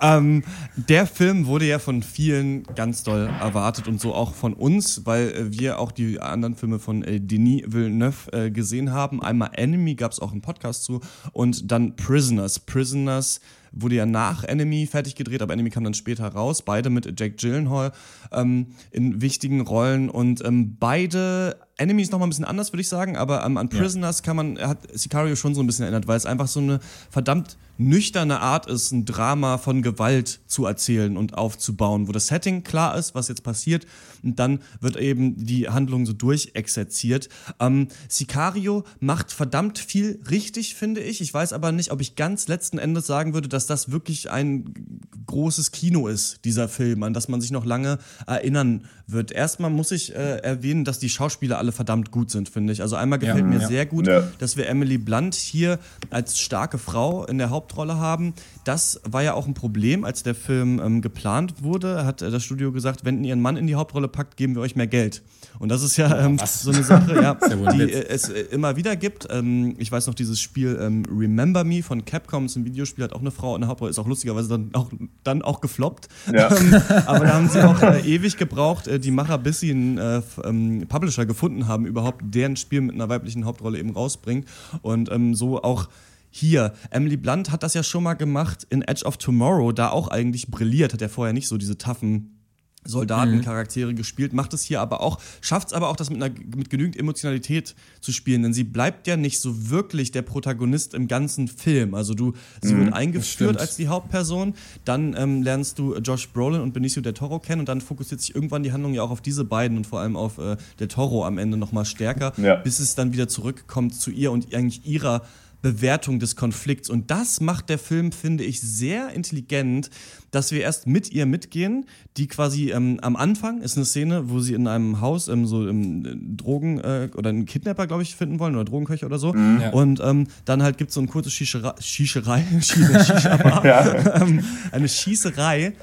[0.01, 0.43] ähm,
[0.75, 5.29] der Film wurde ja von vielen ganz doll erwartet und so auch von uns, weil
[5.29, 9.21] äh, wir auch die anderen Filme von äh, Denis Villeneuve äh, gesehen haben.
[9.21, 10.99] Einmal Enemy gab es auch einen Podcast zu
[11.31, 12.59] und dann Prisoners.
[12.59, 13.39] Prisoners
[13.73, 16.61] wurde ja nach Enemy fertig gedreht, aber Enemy kam dann später raus.
[16.61, 17.91] Beide mit Jake Gyllenhaal
[18.31, 22.87] ähm, in wichtigen Rollen und ähm, beide Enemy ist nochmal ein bisschen anders, würde ich
[22.87, 24.25] sagen, aber ähm, an Prisoners ja.
[24.25, 27.57] kann man, hat Sicario schon so ein bisschen erinnert, weil es einfach so eine verdammt
[27.77, 32.95] nüchterne Art ist, ein Drama von Gewalt zu erzählen und aufzubauen, wo das Setting klar
[32.97, 33.87] ist, was jetzt passiert,
[34.23, 37.29] und dann wird eben die Handlung so durchexerziert.
[37.59, 41.19] Ähm, Sicario macht verdammt viel richtig, finde ich.
[41.21, 45.01] Ich weiß aber nicht, ob ich ganz letzten Endes sagen würde, dass das wirklich ein
[45.25, 49.31] großes Kino ist, dieser Film, an das man sich noch lange erinnern wird.
[49.31, 52.81] Erstmal muss ich äh, erwähnen, dass die Schauspieler alle verdammt gut sind, finde ich.
[52.81, 53.67] Also einmal gefällt ja, mir ja.
[53.67, 54.23] sehr gut, ja.
[54.39, 58.33] dass wir Emily Blunt hier als starke Frau in der Hauptrolle haben.
[58.63, 62.43] Das war ja auch ein Problem, als der Film ähm, geplant wurde, hat äh, das
[62.43, 65.23] Studio gesagt, wenn ihr ihren Mann in die Hauptrolle packt, geben wir euch mehr Geld.
[65.59, 67.33] Und das ist ja ähm, so eine Sache, ja,
[67.73, 69.27] die äh, es äh, immer wieder gibt.
[69.29, 73.13] Ähm, ich weiß noch, dieses Spiel ähm, Remember Me von Capcom, ist ein Videospiel, hat
[73.13, 74.89] auch eine Frau in der Hauptrolle, ist auch lustigerweise dann auch,
[75.23, 76.07] dann auch gefloppt.
[76.31, 76.49] Ja.
[76.63, 76.73] Ähm,
[77.07, 80.21] aber da haben sie auch äh, ewig gebraucht, äh, die Macher, bis sie einen äh,
[80.43, 84.47] ähm, Publisher gefunden haben, überhaupt deren Spiel mit einer weiblichen Hauptrolle eben rausbringt.
[84.81, 85.89] Und ähm, so auch
[86.29, 86.73] hier.
[86.89, 90.47] Emily Blunt hat das ja schon mal gemacht in Edge of Tomorrow, da auch eigentlich
[90.47, 92.42] brilliert, hat er vorher nicht so diese taffen
[92.85, 93.95] Soldatencharaktere mhm.
[93.95, 96.97] gespielt, macht es hier aber auch, schafft es aber auch, das mit, einer, mit genügend
[96.97, 101.95] Emotionalität zu spielen, denn sie bleibt ja nicht so wirklich der Protagonist im ganzen Film.
[101.95, 104.53] Also du, sie mhm, wird eingeführt als die Hauptperson,
[104.85, 108.35] dann ähm, lernst du Josh Brolin und Benicio del Toro kennen und dann fokussiert sich
[108.35, 111.25] irgendwann die Handlung ja auch auf diese beiden und vor allem auf äh, del Toro
[111.25, 112.55] am Ende nochmal stärker, ja.
[112.55, 115.21] bis es dann wieder zurückkommt zu ihr und eigentlich ihrer
[115.63, 116.89] Bewertung des Konflikts.
[116.89, 119.89] Und das macht der Film, finde ich, sehr intelligent,
[120.29, 121.85] dass wir erst mit ihr mitgehen,
[122.17, 125.67] die quasi ähm, am Anfang ist eine Szene, wo sie in einem Haus ähm, so
[125.67, 129.33] im äh, Drogen äh, oder einen Kidnapper, glaube ich, finden wollen oder Drogenköcher oder so.
[129.33, 129.61] Mhm.
[129.61, 129.69] Ja.
[129.71, 134.21] Und ähm, dann halt gibt es so ein kurzes Schießerei, Schießerei, ja.
[134.21, 135.73] ähm, eine Schießerei,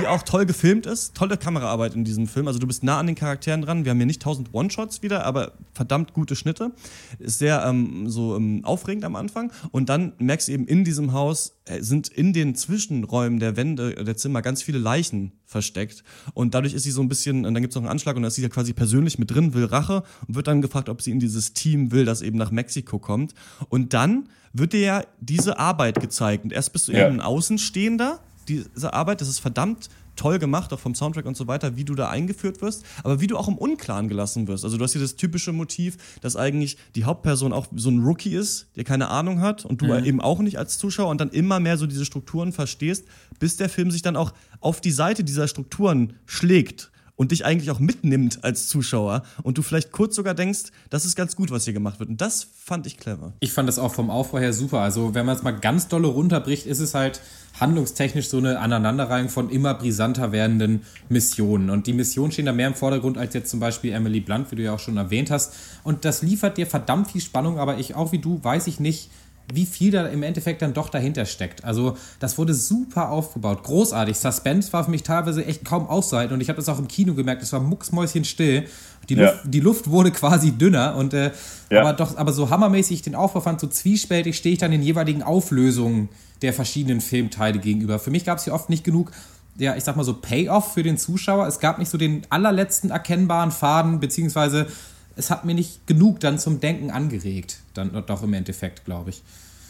[0.00, 2.46] die auch toll gefilmt ist, tolle Kameraarbeit in diesem Film.
[2.46, 3.84] Also du bist nah an den Charakteren dran.
[3.84, 6.70] Wir haben hier nicht tausend One-Shots wieder, aber verdammt gute Schnitte.
[7.18, 9.52] Ist sehr ähm, so ähm, aufregend am Anfang.
[9.72, 14.16] Und dann merkst du eben in diesem Haus sind in den Zwischenräumen der Wände der
[14.16, 16.04] Zimmer ganz viele Leichen versteckt.
[16.34, 18.22] Und dadurch ist sie so ein bisschen, und dann gibt es noch einen Anschlag und
[18.22, 21.02] da ist sie ja quasi persönlich mit drin, will Rache und wird dann gefragt, ob
[21.02, 23.34] sie in dieses Team will, das eben nach Mexiko kommt.
[23.68, 26.44] Und dann wird dir ja diese Arbeit gezeigt.
[26.44, 27.06] Und erst bist du ja.
[27.06, 28.20] eben ein Außenstehender,
[28.56, 31.94] diese Arbeit, das ist verdammt toll gemacht, auch vom Soundtrack und so weiter, wie du
[31.94, 34.64] da eingeführt wirst, aber wie du auch im Unklaren gelassen wirst.
[34.64, 38.34] Also du hast hier das typische Motiv, dass eigentlich die Hauptperson auch so ein Rookie
[38.34, 40.04] ist, der keine Ahnung hat und du mhm.
[40.04, 43.06] eben auch nicht als Zuschauer und dann immer mehr so diese Strukturen verstehst,
[43.38, 46.89] bis der Film sich dann auch auf die Seite dieser Strukturen schlägt
[47.20, 51.16] und dich eigentlich auch mitnimmt als Zuschauer und du vielleicht kurz sogar denkst, das ist
[51.16, 52.08] ganz gut, was hier gemacht wird.
[52.08, 53.34] Und das fand ich clever.
[53.40, 54.78] Ich fand das auch vom Aufbau her super.
[54.78, 57.20] Also, wenn man es mal ganz dolle runterbricht, ist es halt
[57.60, 60.80] handlungstechnisch so eine Aneinanderreihung von immer brisanter werdenden
[61.10, 61.68] Missionen.
[61.68, 64.56] Und die Missionen stehen da mehr im Vordergrund als jetzt zum Beispiel Emily Blunt, wie
[64.56, 65.52] du ja auch schon erwähnt hast.
[65.84, 69.10] Und das liefert dir verdammt viel Spannung, aber ich auch wie du weiß ich nicht,
[69.52, 71.64] wie viel da im Endeffekt dann doch dahinter steckt.
[71.64, 73.62] Also, das wurde super aufgebaut.
[73.62, 74.16] Großartig.
[74.16, 77.14] Suspense war für mich teilweise echt kaum auszuhalten und ich habe das auch im Kino
[77.14, 77.42] gemerkt.
[77.42, 78.64] Es war mucksmäuschenstill.
[79.08, 79.30] Die, ja.
[79.30, 81.32] Luft, die Luft wurde quasi dünner und äh,
[81.70, 81.80] ja.
[81.80, 85.22] aber doch, aber so hammermäßig den Aufbau fand, so zwiespältig stehe ich dann in jeweiligen
[85.22, 86.08] Auflösungen
[86.42, 87.98] der verschiedenen Filmteile gegenüber.
[87.98, 89.10] Für mich gab es hier oft nicht genug
[89.58, 91.46] ja, ich sag mal so Payoff für den Zuschauer.
[91.46, 94.66] Es gab nicht so den allerletzten erkennbaren Faden, beziehungsweise
[95.16, 97.60] es hat mir nicht genug dann zum Denken angeregt.
[97.74, 99.22] Dann doch im Endeffekt, glaube ich.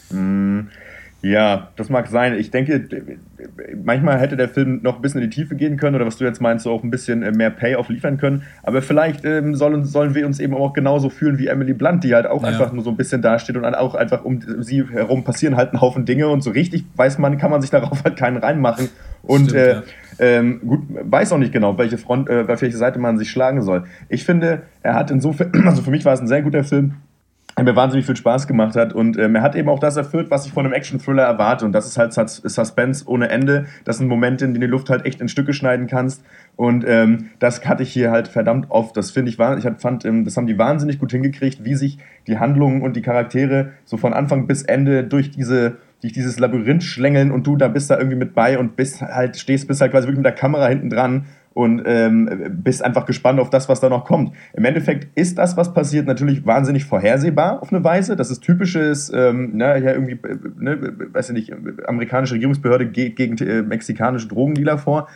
[0.09, 0.67] Mm,
[1.23, 2.33] ja, das mag sein.
[2.33, 2.83] Ich denke,
[3.83, 6.25] manchmal hätte der Film noch ein bisschen in die Tiefe gehen können oder was du
[6.25, 8.43] jetzt meinst, so auch ein bisschen äh, mehr Payoff liefern können.
[8.63, 12.15] Aber vielleicht ähm, sollen, sollen wir uns eben auch genauso fühlen wie Emily Blunt, die
[12.15, 12.49] halt auch ja.
[12.49, 15.81] einfach nur so ein bisschen dasteht und auch einfach um sie herum passieren halt ein
[15.81, 18.89] Haufen Dinge und so richtig weiß man, kann man sich darauf halt keinen reinmachen.
[19.21, 19.83] Und Stimmt, äh, ja.
[20.17, 23.61] ähm, gut, weiß auch nicht genau, welche Front, äh, auf welche Seite man sich schlagen
[23.61, 23.83] soll.
[24.09, 26.95] Ich finde, er hat insofern, also für mich war es ein sehr guter Film
[27.57, 28.93] mir wahnsinnig viel Spaß gemacht hat.
[28.93, 31.65] Und ähm, er hat eben auch das erfüllt, was ich von einem Action-Thriller erwarte.
[31.65, 33.65] Und das ist halt Suspense ohne Ende.
[33.83, 36.23] Das sind Momente, in denen du die Luft halt echt in Stücke schneiden kannst.
[36.55, 38.95] Und ähm, das hatte ich hier halt verdammt oft.
[38.95, 42.39] Das finde ich, ich fand, ähm, das haben die wahnsinnig gut hingekriegt, wie sich die
[42.39, 47.31] Handlungen und die Charaktere so von Anfang bis Ende durch diese durch dieses Labyrinth schlängeln
[47.31, 50.07] und du da bist da irgendwie mit bei und bist halt, stehst, bist halt quasi
[50.07, 52.29] wirklich mit der Kamera hinten dran und ähm,
[52.63, 54.33] bist einfach gespannt auf das, was da noch kommt.
[54.53, 58.15] Im Endeffekt ist das, was passiert, natürlich wahnsinnig vorhersehbar auf eine Weise.
[58.15, 61.53] Das ist typisches, ähm, ne, ja, irgendwie, äh, ne, weiß ich nicht,
[61.87, 65.07] amerikanische Regierungsbehörde geht gegen äh, mexikanische Drogendealer vor.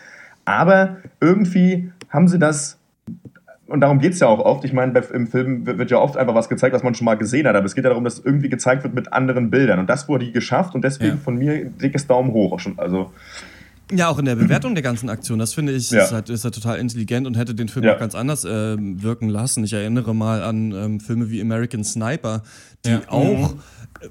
[0.43, 2.80] Aber irgendwie haben sie das
[3.67, 4.63] und darum geht es ja auch oft.
[4.63, 7.48] Ich meine, im Film wird ja oft einfach was gezeigt, was man schon mal gesehen
[7.48, 7.56] hat.
[7.56, 9.80] Aber es geht ja darum, dass irgendwie gezeigt wird mit anderen Bildern.
[9.80, 11.17] Und das wurde geschafft und deswegen ja.
[11.17, 12.60] von mir dickes Daumen hoch.
[12.60, 13.12] Schon, also
[13.91, 16.04] ja, auch in der Bewertung der ganzen Aktion, das finde ich, ja.
[16.04, 17.95] ist, halt, ist halt total intelligent und hätte den Film ja.
[17.95, 19.63] auch ganz anders äh, wirken lassen.
[19.63, 22.43] Ich erinnere mal an ähm, Filme wie American Sniper,
[22.86, 23.02] die ja.
[23.08, 23.60] auch mhm.
[24.02, 24.08] äh,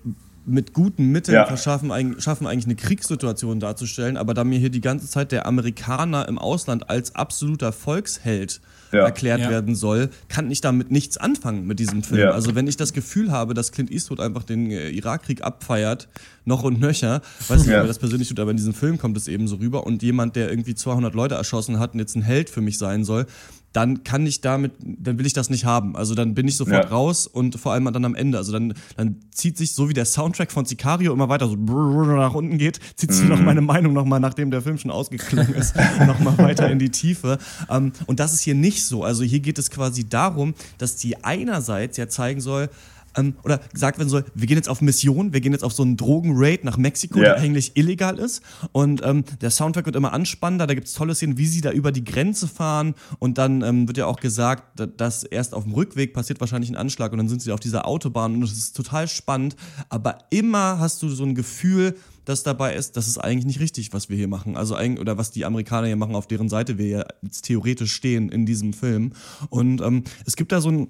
[0.46, 1.46] mit guten Mitteln ja.
[1.46, 6.28] verschaffen, schaffen eigentlich eine Kriegssituation darzustellen, aber da mir hier die ganze Zeit der Amerikaner
[6.28, 8.60] im Ausland als absoluter Volksheld
[8.92, 9.04] ja.
[9.04, 9.50] erklärt ja.
[9.50, 12.30] werden soll, kann ich damit nichts anfangen mit diesem Film.
[12.30, 16.08] Also wenn ich das Gefühl habe, dass Clint Eastwood einfach den äh, Irakkrieg abfeiert,
[16.44, 19.28] noch und nöcher, weiß nicht, ob das persönlich tut, aber in diesem Film kommt es
[19.28, 22.50] eben so rüber und jemand, der irgendwie 200 Leute erschossen hat und jetzt ein Held
[22.50, 23.26] für mich sein soll,
[23.74, 25.96] dann kann ich damit, dann will ich das nicht haben.
[25.96, 26.90] Also dann bin ich sofort ja.
[26.90, 28.38] raus und vor allem dann am Ende.
[28.38, 32.34] Also dann, dann zieht sich, so wie der Soundtrack von Sicario immer weiter so nach
[32.34, 33.30] unten geht, zieht sich mm.
[33.30, 35.74] noch meine Meinung nochmal, nachdem der Film schon ausgeklungen ist,
[36.06, 37.38] nochmal weiter in die Tiefe.
[37.68, 39.02] Um, ähm, und das ist hier nicht so.
[39.02, 42.70] Also hier geht es quasi darum, dass die einerseits ja zeigen soll,
[43.16, 45.82] ähm, oder gesagt werden soll, wir gehen jetzt auf Mission, wir gehen jetzt auf so
[45.82, 47.34] einen Drogenraid nach Mexiko, yeah.
[47.34, 48.42] der eigentlich illegal ist.
[48.72, 51.70] Und ähm, der Soundtrack wird immer anspannender, da gibt es tolle Szenen, wie sie da
[51.70, 52.94] über die Grenze fahren.
[53.18, 56.76] Und dann ähm, wird ja auch gesagt, dass erst auf dem Rückweg passiert wahrscheinlich ein
[56.76, 59.56] Anschlag und dann sind sie auf dieser Autobahn und das ist total spannend.
[59.88, 63.92] Aber immer hast du so ein Gefühl, das dabei ist, das ist eigentlich nicht richtig,
[63.92, 64.56] was wir hier machen.
[64.56, 67.92] Also eigentlich, oder was die Amerikaner hier machen, auf deren Seite wir ja jetzt theoretisch
[67.92, 69.12] stehen in diesem Film.
[69.50, 70.88] Und ähm, es gibt da so ein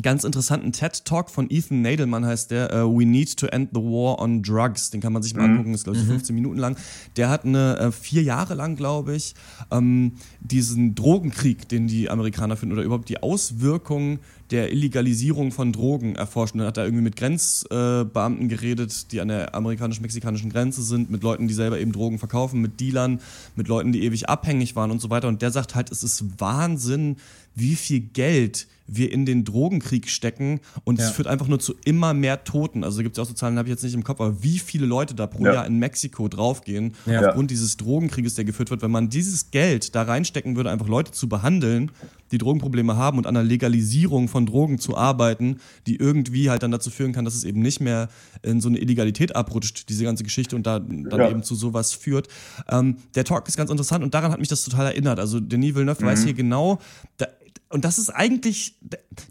[0.00, 4.18] ganz interessanten TED-Talk von Ethan Nadelmann heißt der, uh, We Need to End the War
[4.20, 4.88] on Drugs.
[4.88, 5.52] Den kann man sich mal mhm.
[5.52, 6.40] angucken, ist glaube ich 15 mhm.
[6.40, 6.76] Minuten lang.
[7.16, 9.34] Der hat eine äh, vier Jahre lang, glaube ich,
[9.70, 16.14] ähm, diesen Drogenkrieg, den die Amerikaner finden, oder überhaupt die Auswirkungen der Illegalisierung von Drogen
[16.14, 16.54] erforscht.
[16.54, 21.10] Und dann hat er irgendwie mit Grenzbeamten äh, geredet, die an der amerikanisch-mexikanischen Grenze sind,
[21.10, 23.20] mit Leuten, die selber eben Drogen verkaufen, mit Dealern,
[23.56, 25.28] mit Leuten, die ewig abhängig waren und so weiter.
[25.28, 27.16] Und der sagt halt, es ist Wahnsinn,
[27.54, 31.06] wie viel Geld wir in den Drogenkrieg stecken und ja.
[31.06, 32.84] es führt einfach nur zu immer mehr Toten.
[32.84, 34.58] Also gibt es ja auch so Zahlen, habe ich jetzt nicht im Kopf, aber wie
[34.58, 35.54] viele Leute da pro ja.
[35.54, 37.28] Jahr in Mexiko draufgehen ja.
[37.28, 38.82] aufgrund dieses Drogenkrieges, der geführt wird.
[38.82, 41.90] Wenn man dieses Geld da reinstecken würde, einfach Leute zu behandeln,
[42.32, 46.70] die Drogenprobleme haben und an der Legalisierung von Drogen zu arbeiten, die irgendwie halt dann
[46.70, 48.08] dazu führen kann, dass es eben nicht mehr
[48.42, 51.30] in so eine Illegalität abrutscht, diese ganze Geschichte und da dann ja.
[51.30, 52.28] eben zu sowas führt.
[52.68, 55.20] Ähm, der Talk ist ganz interessant und daran hat mich das total erinnert.
[55.20, 56.08] Also Denis Villeneuve mhm.
[56.08, 56.78] weiß hier genau,
[57.18, 57.26] da,
[57.72, 58.76] und das ist eigentlich,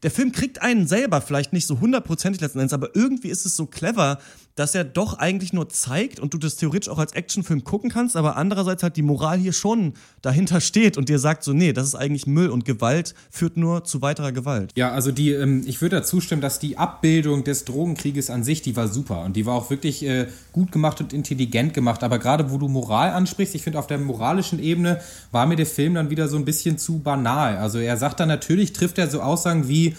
[0.02, 3.56] der Film kriegt einen selber vielleicht nicht so hundertprozentig letzten Endes, aber irgendwie ist es
[3.56, 4.20] so clever,
[4.62, 8.16] dass er doch eigentlich nur zeigt und du das theoretisch auch als Actionfilm gucken kannst,
[8.16, 11.88] aber andererseits halt die Moral hier schon dahinter steht und dir sagt so, nee, das
[11.88, 14.72] ist eigentlich Müll und Gewalt führt nur zu weiterer Gewalt.
[14.76, 18.62] Ja, also die, ähm, ich würde dazu stimmen, dass die Abbildung des Drogenkrieges an sich,
[18.62, 22.20] die war super und die war auch wirklich äh, gut gemacht und intelligent gemacht, aber
[22.20, 25.96] gerade wo du Moral ansprichst, ich finde auf der moralischen Ebene war mir der Film
[25.96, 27.58] dann wieder so ein bisschen zu banal.
[27.58, 29.96] Also er sagt dann natürlich, trifft er so Aussagen wie,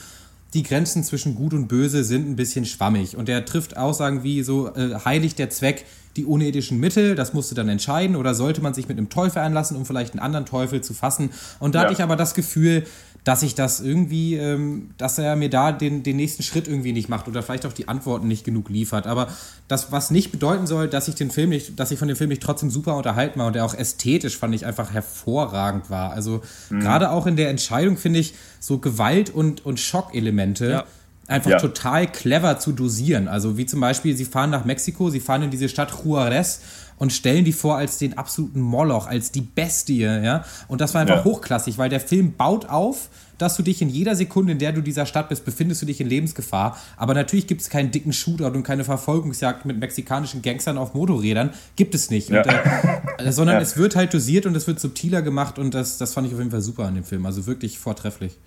[0.54, 3.16] die Grenzen zwischen Gut und Böse sind ein bisschen schwammig.
[3.16, 5.84] Und er trifft Aussagen wie so, äh, heiligt der Zweck
[6.16, 9.78] die unethischen Mittel, das musste dann entscheiden, oder sollte man sich mit einem Teufel einlassen,
[9.78, 11.30] um vielleicht einen anderen Teufel zu fassen.
[11.58, 11.84] Und da ja.
[11.84, 12.84] hatte ich aber das Gefühl,
[13.24, 17.08] dass ich das irgendwie, ähm, dass er mir da den, den nächsten Schritt irgendwie nicht
[17.08, 19.06] macht oder vielleicht auch die Antworten nicht genug liefert.
[19.06, 19.28] Aber
[19.68, 22.30] das, was nicht bedeuten soll, dass ich den Film nicht, dass ich von dem Film
[22.30, 26.12] nicht trotzdem super unterhalten war und der auch ästhetisch fand ich einfach hervorragend war.
[26.12, 26.80] Also mhm.
[26.80, 30.70] gerade auch in der Entscheidung finde ich so Gewalt und, und Schockelemente.
[30.70, 30.84] Ja
[31.28, 31.58] einfach ja.
[31.58, 33.28] total clever zu dosieren.
[33.28, 36.60] Also wie zum Beispiel, sie fahren nach Mexiko, sie fahren in diese Stadt Juarez
[37.02, 40.44] und stellen die vor als den absoluten Moloch, als die Bestie, ja.
[40.68, 41.24] Und das war einfach ja.
[41.24, 44.82] hochklassig, weil der Film baut auf, dass du dich in jeder Sekunde, in der du
[44.82, 46.78] dieser Stadt bist, befindest du dich in Lebensgefahr.
[46.96, 51.50] Aber natürlich gibt es keinen dicken Shootout und keine Verfolgungsjagd mit mexikanischen Gangstern auf Motorrädern.
[51.74, 52.30] Gibt es nicht.
[52.30, 52.42] Ja.
[52.42, 53.62] Und, äh, sondern ja.
[53.62, 56.38] es wird halt dosiert und es wird subtiler gemacht und das, das fand ich auf
[56.38, 57.26] jeden Fall super an dem Film.
[57.26, 58.38] Also wirklich vortrefflich.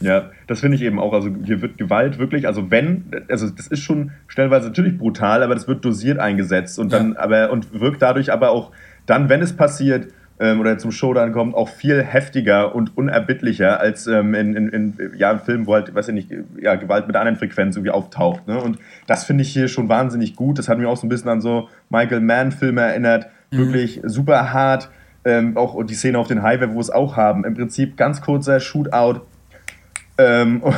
[0.00, 1.12] Ja, das finde ich eben auch.
[1.12, 5.54] Also hier wird Gewalt wirklich, also wenn, also das ist schon stellenweise natürlich brutal, aber
[5.54, 7.20] das wird dosiert eingesetzt und dann, ja.
[7.20, 8.72] aber und wirkt dadurch aber auch
[9.06, 10.08] dann, wenn es passiert
[10.40, 15.12] ähm, oder zum Showdown kommt, auch viel heftiger und unerbittlicher als ähm, in, in, in
[15.16, 18.48] ja, in Filmen, wo halt, weiß ich nicht, ja, Gewalt mit anderen Frequenzen irgendwie auftaucht.
[18.48, 18.58] Ne?
[18.58, 20.58] Und das finde ich hier schon wahnsinnig gut.
[20.58, 23.26] Das hat mich auch so ein bisschen an so Michael Mann-Filme erinnert.
[23.50, 23.58] Mhm.
[23.58, 24.90] Wirklich super hart.
[25.22, 27.44] Ähm, auch die Szene auf den Highway, wo wir es auch haben.
[27.44, 29.20] Im Prinzip ganz kurzer Shootout
[30.20, 30.74] ähm, und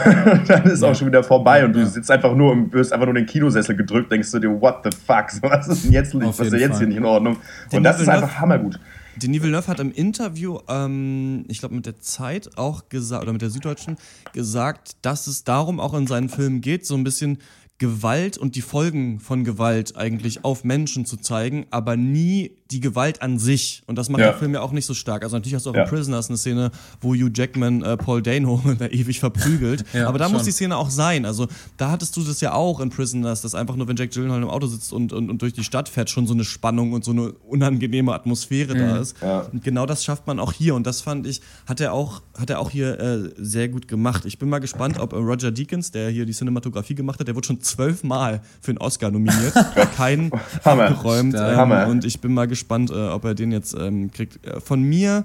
[0.48, 0.90] dann ist ja.
[0.90, 3.26] auch schon wieder vorbei und du sitzt einfach nur und wirst einfach nur in den
[3.26, 6.60] Kinosessel gedrückt, denkst du dir, what the fuck, was ist denn jetzt, was ist denn
[6.60, 7.36] jetzt hier nicht in Ordnung?
[7.70, 8.78] Den und das ist einfach hammergut.
[9.16, 13.42] Denis Villeneuve hat im Interview, ähm, ich glaube mit der Zeit auch gesagt, oder mit
[13.42, 13.96] der Süddeutschen,
[14.32, 17.38] gesagt, dass es darum auch in seinen Filmen geht, so ein bisschen
[17.78, 23.22] Gewalt und die Folgen von Gewalt eigentlich auf Menschen zu zeigen, aber nie die Gewalt
[23.22, 23.82] an sich.
[23.86, 24.28] Und das macht Ja.
[24.30, 25.22] der Film ja auch nicht so stark.
[25.22, 25.82] Also natürlich hast du auch Ja.
[25.84, 29.84] in Prisoners eine Szene, wo Hugh Jackman äh, Paul Dano da ewig verprügelt.
[29.92, 30.46] Ja, Aber da muss schon.
[30.46, 31.24] die Szene auch sein.
[31.26, 34.42] Also da hattest du das ja auch in Prisoners, dass einfach nur, wenn Jack Gyllenhaal
[34.42, 37.04] im Auto sitzt und, und, und durch die Stadt fährt, schon so eine Spannung und
[37.04, 39.16] so eine unangenehme Atmosphäre da ist.
[39.52, 40.74] Und genau das schafft man auch hier.
[40.74, 44.24] Und das fand ich, hat er auch, hat er auch hier äh, sehr gut gemacht.
[44.24, 47.34] Ich bin mal gespannt, ob äh, Roger Deakins, der hier die Cinematografie gemacht hat, der
[47.34, 49.52] wurde schon zwölfmal für einen Oscar nominiert.
[49.96, 50.30] Keinen
[50.64, 51.34] abgeräumt.
[51.34, 51.86] Ähm, Hammer.
[51.88, 54.44] und ich bin mal gespannt, äh, ob er den jetzt ähm, kriegt.
[54.46, 55.24] Äh, Von mir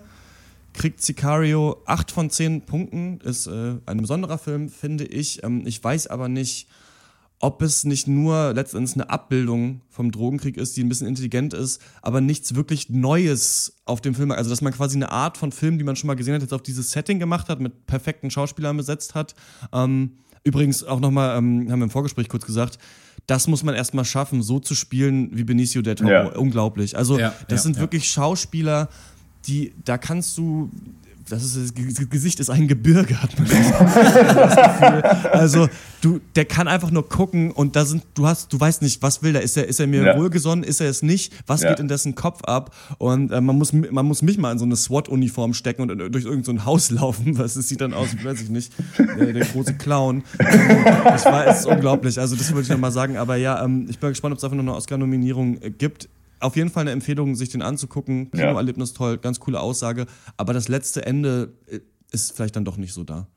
[0.74, 3.20] kriegt Sicario 8 von 10 Punkten.
[3.22, 5.44] Ist äh, ein besonderer Film, finde ich.
[5.44, 6.68] Ähm, ich weiß aber nicht,
[7.40, 11.82] ob es nicht nur letztendlich eine Abbildung vom Drogenkrieg ist, die ein bisschen intelligent ist,
[12.02, 14.32] aber nichts wirklich Neues auf dem Film.
[14.32, 16.54] Also, dass man quasi eine Art von Film, die man schon mal gesehen hat, jetzt
[16.54, 19.36] auf dieses Setting gemacht hat, mit perfekten Schauspielern besetzt hat.
[19.72, 22.80] Ähm, übrigens auch nochmal, ähm, haben wir im Vorgespräch kurz gesagt,
[23.28, 26.10] das muss man erstmal schaffen, so zu spielen wie Benicio del Toro.
[26.10, 26.28] Ja.
[26.30, 26.98] Unglaublich.
[26.98, 27.82] Also, Ja, das ja, sind ja.
[27.82, 28.90] wirklich Schauspieler,
[29.46, 30.72] die, da kannst du.
[31.30, 35.02] Das, ist, das Ge- Gesicht ist ein Gebirge, hat man das Gefühl.
[35.32, 35.68] Also,
[36.02, 39.22] du, der kann einfach nur gucken und da sind, du hast, du weißt nicht, was
[39.24, 39.42] will der?
[39.42, 40.18] Ist er, ist er mir Ja.
[40.18, 40.64] wohlgesonnen?
[40.64, 41.34] Ist er es nicht?
[41.46, 41.70] Was Ja.
[41.70, 42.74] geht in dessen Kopf ab?
[42.98, 46.10] Und äh, man muss, man muss mich mal in so eine SWAT-Uniform stecken und äh,
[46.10, 47.38] durch irgendein so ein Haus laufen.
[47.38, 50.24] Was es sieht dann aus, weiß ich nicht, der, der große Clown.
[50.40, 52.20] Ähm, das war, es ist unglaublich.
[52.20, 53.18] Also, das wollte ich noch mal sagen.
[53.18, 56.08] Aber ja, ähm, ich bin gespannt, ob es dafür noch eine Oscar-Nominierung äh, gibt.
[56.40, 58.30] Auf jeden Fall eine Empfehlung, sich den anzugucken.
[58.34, 58.48] Ja.
[58.48, 60.06] Kinoerlebnis toll, ganz coole Aussage.
[60.38, 61.80] Aber das letzte Ende äh,
[62.12, 63.28] ist vielleicht dann doch nicht so da.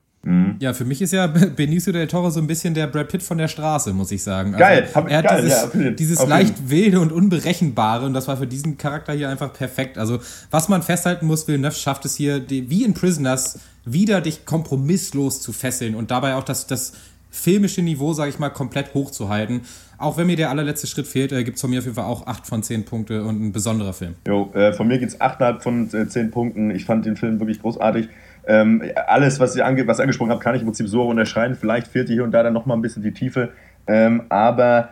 [0.59, 3.39] Ja, für mich ist ja Benicio del Toro so ein bisschen der Brad Pitt von
[3.39, 4.53] der Straße, muss ich sagen.
[4.53, 8.27] Also, Geil, hab- er hat geil, dieses, ja, dieses leicht wilde und unberechenbare und das
[8.27, 9.97] war für diesen Charakter hier einfach perfekt.
[9.97, 10.19] Also,
[10.51, 15.41] was man festhalten muss, Villeneuve schafft es hier, die, wie in Prisoners, wieder dich kompromisslos
[15.41, 16.93] zu fesseln und dabei auch das, das
[17.31, 19.61] filmische Niveau, sage ich mal, komplett hochzuhalten.
[20.01, 22.05] Auch wenn mir der allerletzte Schritt fehlt, äh, gibt es von mir auf jeden Fall
[22.05, 24.15] auch 8 von 10 Punkte und ein besonderer Film.
[24.27, 26.71] Jo, äh, von mir geht's 8,5 von äh, 10 Punkten.
[26.71, 28.09] Ich fand den Film wirklich großartig.
[28.47, 31.55] Ähm, alles, was ihr, ange was angesprochen habt, kann ich im Prinzip so unterschreiben.
[31.55, 33.49] Vielleicht fehlt hier und da dann nochmal ein bisschen die Tiefe.
[33.87, 34.89] Ähm, aber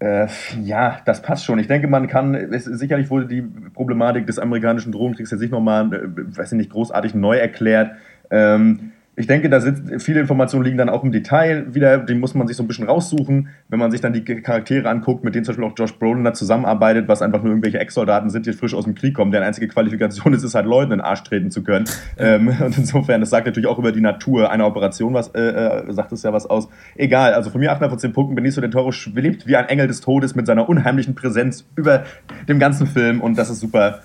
[0.00, 0.26] äh,
[0.62, 1.58] ja, das passt schon.
[1.58, 5.92] Ich denke, man kann, es, sicherlich wurde die Problematik des amerikanischen Drogenkriegs jetzt nicht nochmal,
[5.92, 7.92] äh, weiß ich nicht, großartig neu erklärt.
[8.30, 12.34] Ähm, ich denke, da sind viele Informationen liegen dann auch im Detail wieder, die muss
[12.34, 15.44] man sich so ein bisschen raussuchen, wenn man sich dann die Charaktere anguckt, mit denen
[15.44, 18.72] zum Beispiel auch Josh Brolin da zusammenarbeitet, was einfach nur irgendwelche Ex-Soldaten sind, die frisch
[18.72, 21.50] aus dem Krieg kommen, deren einzige Qualifikation ist es halt, Leuten in den Arsch treten
[21.50, 21.84] zu können.
[22.16, 25.92] Ähm, und insofern, das sagt natürlich auch über die Natur einer Operation was, äh, äh,
[25.92, 26.70] sagt es ja was aus.
[26.96, 29.86] Egal, also von mir 8 von 10 Punkten, Benicio del Toro schwebt wie ein Engel
[29.86, 32.04] des Todes mit seiner unheimlichen Präsenz über
[32.48, 34.00] dem ganzen Film und das ist super.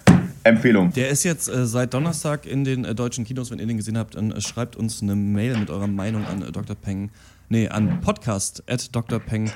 [0.46, 0.94] Empfehlung.
[0.94, 3.98] Der ist jetzt äh, seit Donnerstag in den äh, deutschen Kinos, wenn ihr den gesehen
[3.98, 6.76] habt, dann äh, schreibt uns eine Mail mit eurer Meinung an äh, Dr.
[6.76, 7.10] Peng.
[7.50, 9.52] Nee, an podcast at drpeng.de.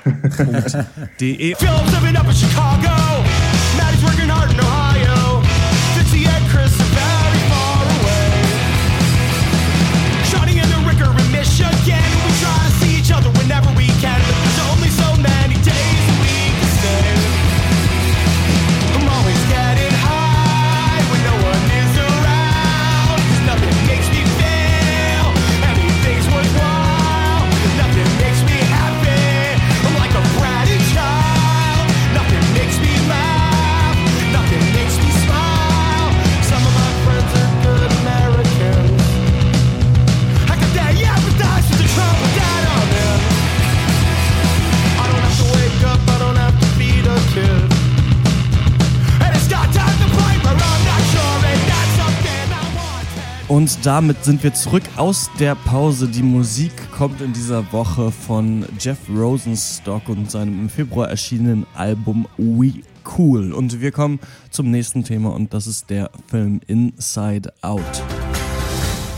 [53.60, 56.08] Und damit sind wir zurück aus der Pause.
[56.08, 62.26] Die Musik kommt in dieser Woche von Jeff Rosenstock und seinem im Februar erschienenen Album
[62.38, 62.72] We
[63.18, 63.52] Cool.
[63.52, 64.18] Und wir kommen
[64.48, 67.82] zum nächsten Thema und das ist der Film Inside Out.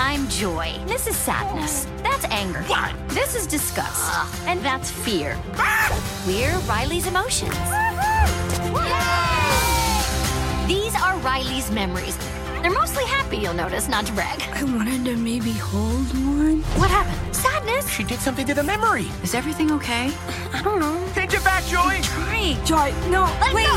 [0.00, 0.66] I'm joy.
[0.88, 1.86] This is sadness.
[2.02, 2.64] That's anger.
[2.66, 2.90] What?
[3.10, 4.10] This is disgust.
[4.48, 5.36] And that's fear.
[6.26, 7.54] We're Riley's emotions.
[10.66, 12.18] These are Riley's memories.
[12.62, 14.40] They're mostly happy, you'll notice, not to brag.
[14.54, 16.62] I wanted to maybe hold one.
[16.78, 17.34] What happened?
[17.34, 17.88] Sadness?
[17.90, 19.06] She did something to the memory.
[19.24, 20.12] Is everything okay?
[20.52, 21.04] I don't know.
[21.12, 22.00] Take it back, Joey.
[22.02, 22.64] Trying.
[22.64, 23.66] Joy, no, Let wait.
[23.66, 23.76] go.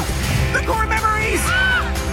[0.53, 1.41] The core memories.
[1.49, 2.04] No,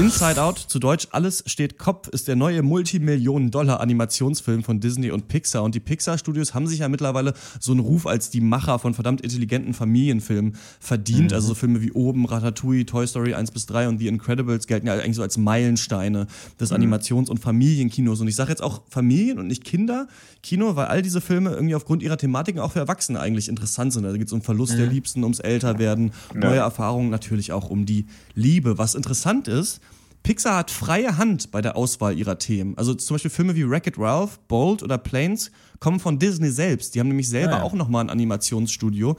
[0.00, 5.62] Inside Out, zu Deutsch Alles steht Kopf, ist der neue Multimillionen-Dollar-Animationsfilm von Disney und Pixar.
[5.62, 9.20] Und die Pixar-Studios haben sich ja mittlerweile so einen Ruf als die Macher von verdammt
[9.20, 11.34] intelligenten Familienfilmen verdient.
[11.34, 14.86] Also so Filme wie Oben, Ratatouille, Toy Story 1 bis 3 und The Incredibles gelten
[14.86, 18.22] ja eigentlich so als Meilensteine des Animations- und Familienkinos.
[18.22, 22.02] Und ich sage jetzt auch Familien und nicht Kinderkino, weil all diese Filme irgendwie aufgrund
[22.02, 24.04] ihrer Thematiken auch für Erwachsene eigentlich interessant sind.
[24.04, 28.06] Da geht es um Verlust der Liebsten, ums Älterwerden, neue Erfahrungen, natürlich auch um die
[28.34, 28.78] Liebe.
[28.78, 29.82] Was interessant ist,
[30.22, 32.76] Pixar hat freie Hand bei der Auswahl ihrer Themen.
[32.76, 36.94] Also zum Beispiel Filme wie Wreck-It Ralph, Bold oder Planes kommen von Disney selbst.
[36.94, 37.62] Die haben nämlich selber Ah, ja.
[37.62, 39.16] auch nochmal ein Animationsstudio.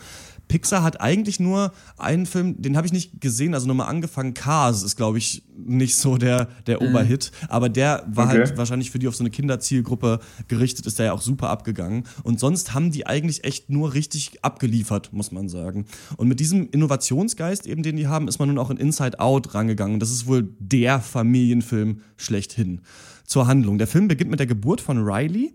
[0.51, 4.33] Pixar hat eigentlich nur einen Film, den habe ich nicht gesehen, also nochmal angefangen.
[4.33, 8.39] Cars ist, glaube ich, nicht so der, der Oberhit, aber der war Okay.
[8.39, 12.03] halt wahrscheinlich für die auf so eine Kinderzielgruppe gerichtet, ist der ja auch super abgegangen.
[12.23, 15.85] Und sonst haben die eigentlich echt nur richtig abgeliefert, muss man sagen.
[16.17, 19.53] Und mit diesem Innovationsgeist, eben den die haben, ist man nun auch in Inside Out
[19.53, 19.93] rangegangen.
[19.93, 22.81] Und das ist wohl der Familienfilm schlechthin.
[23.25, 23.77] Zur Handlung.
[23.77, 25.53] Der Film beginnt mit der Geburt von Riley.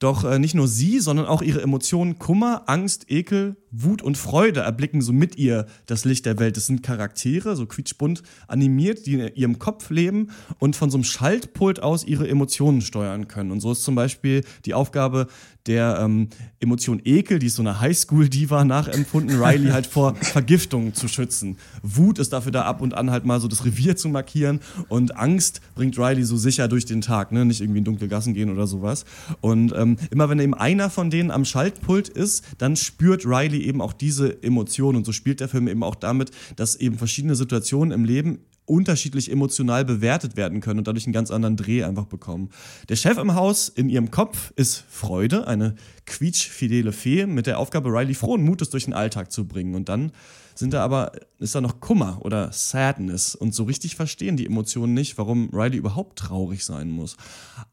[0.00, 4.60] Doch äh, nicht nur sie, sondern auch ihre Emotionen Kummer, Angst, Ekel, Wut und Freude
[4.60, 6.56] erblicken so mit ihr das Licht der Welt.
[6.56, 11.04] Das sind Charaktere, so quietschbunt animiert, die in ihrem Kopf leben und von so einem
[11.04, 13.50] Schaltpult aus ihre Emotionen steuern können.
[13.50, 15.26] Und so ist zum Beispiel die Aufgabe
[15.66, 21.08] der ähm, Emotion Ekel, die ist so eine Highschool-Diva nachempfunden, Riley halt vor Vergiftung zu
[21.08, 21.56] schützen.
[21.82, 25.16] Wut ist dafür da ab und an halt mal so das Revier zu markieren und
[25.16, 27.44] Angst bringt Riley so sicher durch den Tag, ne?
[27.44, 29.04] nicht irgendwie in dunkle Gassen gehen oder sowas.
[29.40, 33.80] Und ähm, immer wenn eben einer von denen am Schaltpult ist, dann spürt Riley eben
[33.80, 37.92] auch diese Emotionen und so spielt der Film eben auch damit, dass eben verschiedene Situationen
[37.92, 38.40] im Leben
[38.70, 42.50] unterschiedlich emotional bewertet werden können und dadurch einen ganz anderen Dreh einfach bekommen.
[42.88, 45.74] Der Chef im Haus in ihrem Kopf ist Freude, eine
[46.06, 49.74] quietschfidele Fee mit der Aufgabe, Riley frohen Mutes durch den Alltag zu bringen.
[49.74, 50.12] Und dann
[50.60, 53.34] sind da aber, ist da noch Kummer oder Sadness.
[53.34, 57.16] Und so richtig verstehen die Emotionen nicht, warum Riley überhaupt traurig sein muss.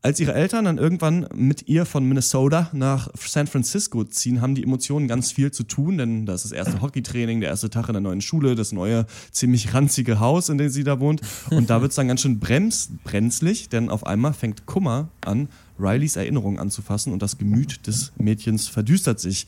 [0.02, 4.64] Als ihre Eltern dann irgendwann mit ihr von Minnesota nach San Francisco ziehen, haben die
[4.64, 7.94] Emotionen ganz viel zu tun, denn das ist das erste Hockeytraining, der erste Tag in
[7.94, 11.22] der neuen Schule, das neue, ziemlich ranzige Haus, in dem sie da wohnt.
[11.52, 15.50] Und da wird es dann ganz schön brems, brenzlig, denn auf einmal fängt Kummer an,
[15.80, 19.46] Rileys Erinnerungen anzufassen und das Gemüt des Mädchens verdüstert sich.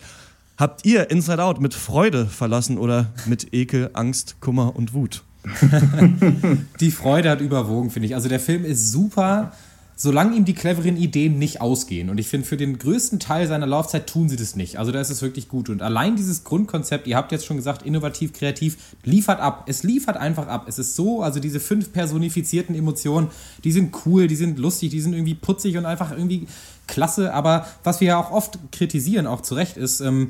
[0.60, 5.24] Habt ihr Inside Out mit Freude verlassen oder mit Ekel, Angst, Kummer und Wut?
[6.82, 8.16] Die Freude hat überwogen, finde ich.
[8.16, 9.54] Also der Film ist super,
[9.96, 12.10] solange ihm die cleveren Ideen nicht ausgehen.
[12.10, 14.78] Und ich finde, für den größten Teil seiner Laufzeit tun sie das nicht.
[14.80, 15.70] Also da ist es wirklich gut.
[15.70, 19.64] Und allein dieses Grundkonzept, ihr habt jetzt schon gesagt, innovativ, kreativ, liefert ab.
[19.68, 20.66] Es liefert einfach ab.
[20.68, 23.30] Es ist so, also diese fünf personifizierten Emotionen,
[23.64, 26.48] die sind cool, die sind lustig, die sind irgendwie putzig und einfach irgendwie
[26.90, 27.34] klasse.
[27.34, 30.30] Aber was wir ja auch oft kritisieren, auch zu Recht, ist, ähm,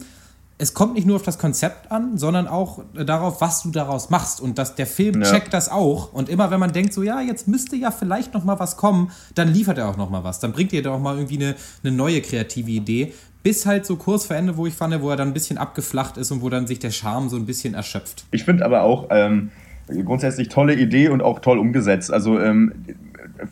[0.62, 4.10] es kommt nicht nur auf das Konzept an, sondern auch äh, darauf, was du daraus
[4.10, 4.42] machst.
[4.42, 5.32] Und dass der Film Ja.
[5.32, 6.12] checkt das auch.
[6.14, 9.12] Und immer wenn man denkt, so ja, jetzt müsste ja vielleicht noch mal was kommen,
[9.36, 10.40] dann liefert er auch noch mal was.
[10.40, 13.14] Dann bringt ihr doch mal irgendwie eine, eine neue kreative Idee.
[13.42, 16.18] Bis halt so kurz vor Ende, wo ich fand, wo er dann ein bisschen abgeflacht
[16.18, 18.26] ist und wo dann sich der Charme so ein bisschen erschöpft.
[18.32, 19.52] Ich finde aber auch ähm,
[19.88, 22.12] grundsätzlich tolle Idee und auch toll umgesetzt.
[22.12, 22.74] Also ähm,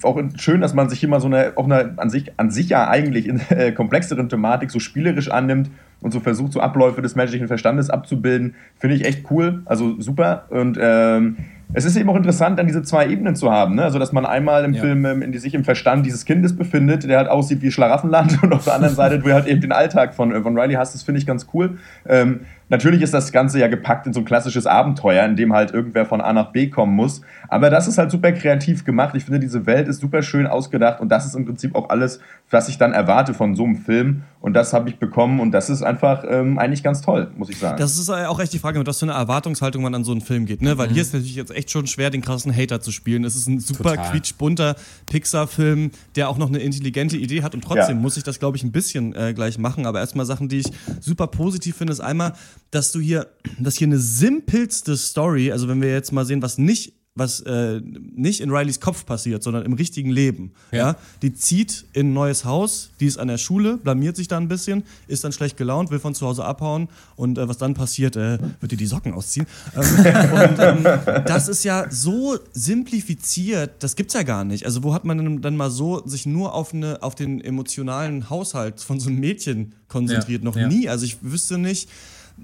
[0.04, 2.88] auch schön, dass man sich immer so eine, auch eine an sich, an sich ja
[2.88, 5.70] eigentlich in, äh, komplexeren Thematik so spielerisch annimmt
[6.02, 8.56] und so versucht, so Abläufe des menschlichen Verstandes abzubilden.
[8.78, 10.46] Finde ich echt cool, also super.
[10.50, 11.38] Und ähm,
[11.74, 13.76] es ist eben auch interessant, dann diese zwei Ebenen zu haben.
[13.76, 13.84] Ne?
[13.84, 14.82] Also, dass man einmal im Ja.
[14.82, 18.42] Film ähm, in die, sich im Verstand dieses Kindes befindet, der halt aussieht wie Schlaraffenland
[18.44, 20.94] und auf der anderen Seite, du halt eben den Alltag von, äh, von Riley hast.
[20.94, 21.78] Das finde ich ganz cool.
[22.08, 25.72] Ähm, natürlich ist das Ganze ja gepackt in so ein klassisches Abenteuer, in dem halt
[25.72, 27.22] irgendwer von A nach B kommen muss.
[27.48, 29.16] Aber das ist halt super kreativ gemacht.
[29.16, 32.20] Ich finde, diese Welt ist super schön ausgedacht und das ist im Prinzip auch alles,
[32.50, 34.24] was ich dann erwarte von so einem Film.
[34.40, 37.58] Und das habe ich bekommen und das ist einfach ähm, eigentlich ganz toll, muss ich
[37.58, 37.78] sagen.
[37.80, 40.22] Das ist auch echt die Frage, mit was für eine Erwartungshaltung man an so einen
[40.22, 40.78] Film geht, ne?
[40.78, 43.24] Weil hier ist natürlich jetzt echt schon schwer, den krassen Hater zu spielen.
[43.26, 44.12] Es ist ein super Total.
[44.12, 44.76] quietschbunter
[45.18, 48.02] Pixar-Film, der auch noch eine intelligente Idee hat und trotzdem Ja.
[48.02, 49.86] muss ich das, glaube ich, ein bisschen äh, gleich machen.
[49.86, 52.34] Aber erstmal Sachen, die ich super positiv finde, ist einmal,
[52.72, 53.28] dass du hier,
[53.60, 57.82] dass hier eine simpelste Story, also wenn wir jetzt mal sehen, was nicht was äh,
[58.16, 60.52] nicht in Rileys Kopf passiert, sondern im richtigen Leben.
[60.72, 60.78] Ja.
[60.78, 60.96] Ja.
[61.22, 64.48] Die zieht in ein neues Haus, die ist an der Schule, blamiert sich da ein
[64.48, 68.16] bisschen, ist dann schlecht gelaunt, will von zu Hause abhauen und äh, was dann passiert,
[68.16, 69.48] äh, wird ihr die Socken ausziehen.
[69.76, 69.82] Ähm,
[70.50, 70.84] und ähm,
[71.26, 74.66] das ist ja so simplifiziert, das gibt's ja gar nicht.
[74.66, 78.30] Also wo hat man denn dann mal so sich nur auf, eine, auf den emotionalen
[78.30, 80.44] Haushalt von so einem Mädchen konzentriert?
[80.44, 80.68] Ja, Noch ja.
[80.68, 80.88] nie.
[80.88, 81.90] Also ich wüsste nicht,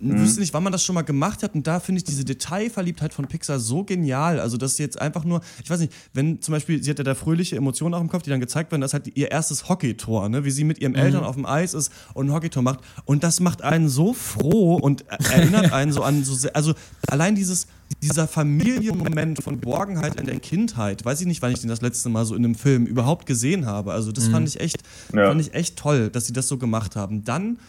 [0.02, 1.54] wüsste nicht, wann man das schon mal gemacht hat.
[1.56, 4.40] Und da finde ich diese Detailverliebtheit von Pixar so genial.
[4.40, 7.16] Also, dass jetzt einfach nur, ich weiß nicht, wenn zum Beispiel, sie hat ja da
[7.16, 10.30] fröhliche Emotionen auch im Kopf, die dann gezeigt werden, das ist halt ihr erstes Hockeytor,
[10.30, 10.44] ne?
[10.46, 12.80] wie sie mit ihren Eltern auf dem Eis ist und ein Hockeytor macht.
[13.06, 16.74] Und das macht einen so froh und er- erinnert einen so an so sehr, also
[17.08, 17.68] allein dieses,
[18.02, 22.10] dieser Familienmoment von Borgenheit in der Kindheit, weiß ich nicht, wann ich den das letzte
[22.10, 23.94] Mal so in einem Film überhaupt gesehen habe.
[23.94, 24.78] Also das fand ich echt,
[25.14, 25.28] Ja.
[25.28, 27.24] fand ich echt toll, dass sie das so gemacht haben.
[27.24, 27.60] Dann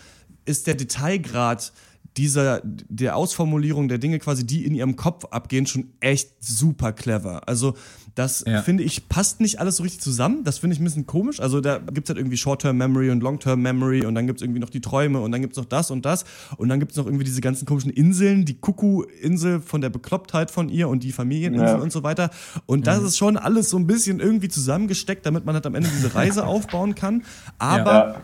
[0.47, 1.73] ist der Detailgrad
[2.17, 7.49] dieser, der Ausformulierung der Dinge quasi, die in ihrem Kopf abgehen, schon echt super clever.
[7.49, 7.75] Also
[8.15, 8.63] das Ja.
[8.63, 10.45] finde ich, passt nicht alles so richtig zusammen.
[10.45, 11.41] Das finde ich ein bisschen komisch.
[11.41, 14.71] Also da gibt es halt irgendwie Short-Term-Memory und Long-Term-Memory und dann gibt es irgendwie noch
[14.71, 16.25] die Träume und dann gibt es noch das und das
[16.57, 20.53] und dann gibt es noch irgendwie diese ganzen komischen Inseln, die Kuckuck-Insel von der Beklopptheit
[20.53, 21.83] von ihr und die Familieninsel Ja.
[21.83, 22.31] und so weiter.
[22.67, 25.89] Und das ist schon alles so ein bisschen irgendwie zusammengesteckt, damit man halt am Ende
[25.89, 27.25] diese Reise aufbauen kann.
[27.59, 28.15] Aber Ja.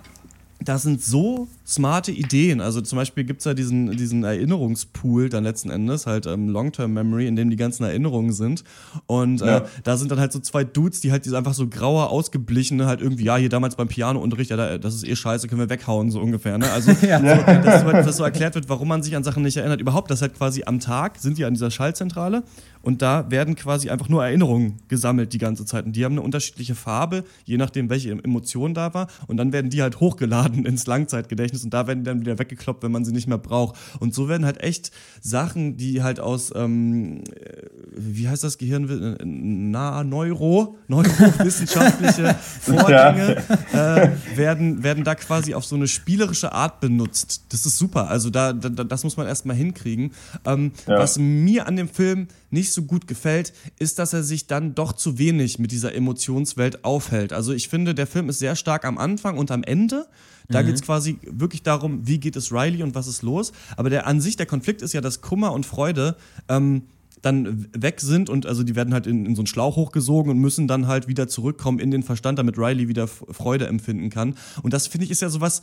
[0.62, 2.60] das sind so smarte Ideen.
[2.60, 7.26] Also zum Beispiel gibt es ja diesen, diesen Erinnerungspool dann letzten Endes, halt ähm, Long-Term-Memory,
[7.26, 8.64] in dem die ganzen Erinnerungen sind.
[9.06, 9.64] Und äh, Ja.
[9.84, 13.00] da sind dann halt so zwei Dudes, die halt diese einfach so graue, ausgeblichene, halt
[13.00, 16.10] irgendwie, ja, hier damals beim Pianounterricht, ja, da- das ist eh scheiße, können wir weghauen,
[16.10, 16.58] so ungefähr.
[16.58, 16.70] Ne?
[16.70, 19.80] Also, so, dass, so, dass so erklärt wird, warum man sich an Sachen nicht erinnert.
[19.80, 22.42] Überhaupt, das halt quasi am Tag sind die an dieser Schaltzentrale
[22.82, 25.84] und da werden quasi einfach nur Erinnerungen gesammelt die ganze Zeit.
[25.86, 29.06] Und die haben eine unterschiedliche Farbe, je nachdem, welche Emotion da war.
[29.26, 32.82] Und dann werden die halt hochgeladen ins Langzeitgedächtnis und da werden die dann wieder weggekloppt,
[32.82, 33.76] wenn man sie nicht mehr braucht.
[33.98, 34.90] Und so werden halt echt
[35.20, 38.88] Sachen, die halt aus, ähm, äh, wie heißt das Gehirn?
[38.88, 43.42] Äh, Na, Neuro, neurowissenschaftliche Vorgänge
[43.72, 47.44] äh, werden, werden da quasi auf so eine spielerische Art benutzt.
[47.50, 48.08] Das ist super.
[48.08, 50.12] Also da, da das muss man erstmal hinkriegen.
[50.44, 50.98] Ähm, Ja.
[50.98, 54.92] Was mir an dem Film nicht so gut gefällt, ist, dass er sich dann doch
[54.92, 57.32] zu wenig mit dieser Emotionswelt aufhält.
[57.32, 60.07] Also ich finde, der Film ist sehr stark am Anfang und am Ende.
[60.48, 63.53] Da geht's quasi wirklich darum, wie geht es Riley und was ist los.
[63.76, 66.16] Aber der an sich, der Konflikt ist ja, dass Kummer und Freude
[66.48, 66.82] ähm,
[67.22, 70.38] dann weg sind und also die werden halt in, in so einen Schlauch hochgesogen und
[70.38, 74.34] müssen dann halt wieder zurückkommen in den Verstand, damit Riley wieder Freude empfinden kann.
[74.62, 75.62] Und das finde ich ist ja sowas,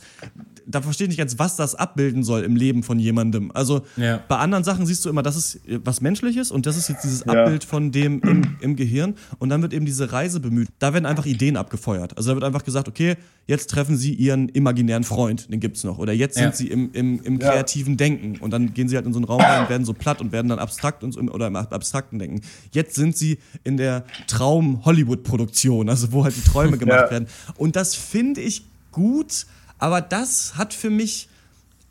[0.66, 3.50] da verstehe ich nicht ganz, was das abbilden soll im Leben von jemandem.
[3.52, 4.20] Also Ja.
[4.28, 7.24] bei anderen Sachen siehst du immer, das ist was Menschliches und das ist jetzt dieses
[7.24, 7.32] Ja.
[7.44, 10.68] Abbild von dem im, im Gehirn und dann wird eben diese Reise bemüht.
[10.78, 12.16] Da werden einfach Ideen abgefeuert.
[12.16, 15.98] Also da wird einfach gesagt, okay, jetzt treffen sie ihren imaginären Freund, den gibt's noch.
[15.98, 16.44] Oder jetzt Ja.
[16.44, 19.24] sind sie im, im, im kreativen Denken und dann gehen sie halt in so einen
[19.24, 21.72] Raum rein und werden so platt und werden dann abstrakt und so, oder im ab-
[21.72, 22.40] abstrakten Denken.
[22.72, 27.10] Jetzt sind sie in der Traum-Hollywood-Produktion, also wo halt die Träume gemacht Ja.
[27.10, 27.28] werden.
[27.56, 29.46] Und das finde ich gut,
[29.78, 31.28] aber das hat für mich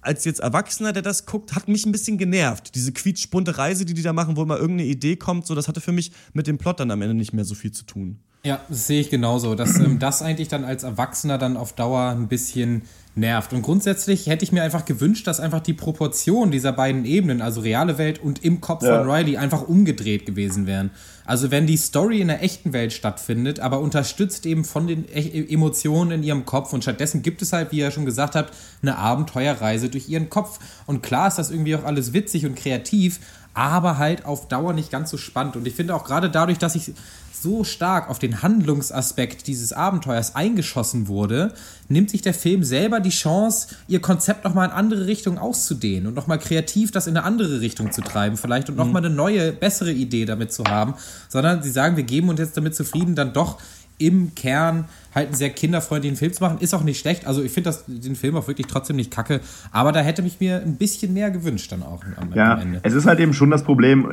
[0.02, 2.76] als jetzt Erwachsener, der das guckt, hat mich ein bisschen genervt.
[2.76, 5.82] Diese quietschbunte Reise, die die da machen, wo immer irgendeine Idee kommt, so das hatte
[5.82, 8.18] für mich mit dem Plot dann am Ende nicht mehr so viel zu tun.
[8.46, 9.56] Ja, das sehe ich genauso.
[9.56, 12.84] Dass ähm, das eigentlich dann als Erwachsener dann auf Dauer ein bisschen
[13.18, 13.52] nervt.
[13.54, 17.62] Und grundsätzlich hätte ich mir einfach gewünscht, dass einfach die Proportion dieser beiden Ebenen, also
[17.62, 19.00] reale Welt und im Kopf Ja.
[19.00, 20.92] von Riley, einfach umgedreht gewesen wären.
[21.26, 25.54] Also wenn die Story in der echten Welt stattfindet, aber unterstützt eben von den E-
[25.54, 28.98] Emotionen in ihrem Kopf und stattdessen gibt es halt, wie ihr schon gesagt habt, eine
[28.98, 30.60] Abenteuerreise durch ihren Kopf.
[30.86, 33.20] Und klar ist das irgendwie auch alles witzig und kreativ,
[33.54, 35.56] aber halt auf Dauer nicht ganz so spannend.
[35.56, 36.94] Und ich finde auch gerade dadurch, dass ich
[37.42, 41.54] so stark auf den Handlungsaspekt dieses Abenteuers eingeschossen wurde,
[41.88, 46.14] nimmt sich der Film selber die Chance, ihr Konzept nochmal in andere Richtungen auszudehnen und
[46.14, 49.92] nochmal kreativ das in eine andere Richtung zu treiben, vielleicht und nochmal eine neue, bessere
[49.92, 50.96] Idee damit zu haben,
[51.30, 53.60] sondern sie sagen, wir geben uns jetzt damit zufrieden, dann doch
[53.98, 54.86] im Kern
[55.18, 56.58] halt einen sehr kinderfreundlichen Film zu machen.
[56.60, 57.28] Ist auch nicht schlecht.
[57.28, 59.42] Also ich finde das den Film auch wirklich trotzdem nicht kacke.
[59.72, 62.80] Aber da hätte mich mir ein bisschen mehr gewünscht dann auch am, Ja, am Ende.
[62.84, 64.10] es ist halt eben schon das Problem,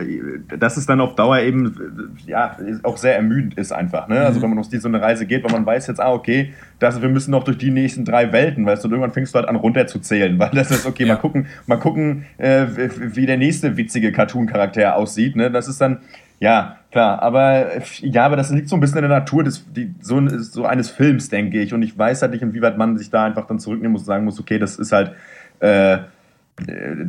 [0.59, 4.09] dass es dann auf Dauer eben ja, auch sehr ermüdend ist einfach.
[4.09, 4.17] Ne?
[4.21, 4.27] Mhm.
[4.27, 6.53] Also wenn man auf die so eine Reise geht, weil man weiß jetzt, ah, okay,
[6.81, 9.39] das, wir müssen noch durch die nächsten drei Welten, weißt du, und irgendwann fängst du
[9.39, 11.15] halt an runterzuzählen, weil das ist, okay, Ja.
[11.15, 12.67] mal gucken, mal gucken, äh,
[13.15, 15.37] wie der nächste witzige Cartoon-Charakter aussieht.
[15.37, 15.51] Ne?
[15.51, 15.99] Das ist dann,
[16.41, 19.93] ja, klar, aber ja, aber das liegt so ein bisschen in der Natur des, die,
[20.01, 21.75] so, so eines Films, denke ich.
[21.75, 24.25] Und ich weiß halt nicht, inwieweit man sich da einfach dann zurücknehmen muss und sagen
[24.25, 25.11] muss, okay, das ist halt,
[25.59, 25.99] äh, äh,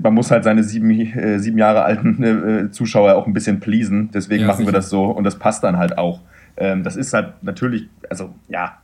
[0.01, 4.09] man muss halt seine sieben, äh, sieben Jahre alten äh, Zuschauer auch ein bisschen pleasen.
[4.11, 4.77] Deswegen Ja, machen wir sicher.
[4.77, 6.19] das so und das passt dann halt auch.
[6.57, 8.79] Ähm, das ist halt natürlich, also ja,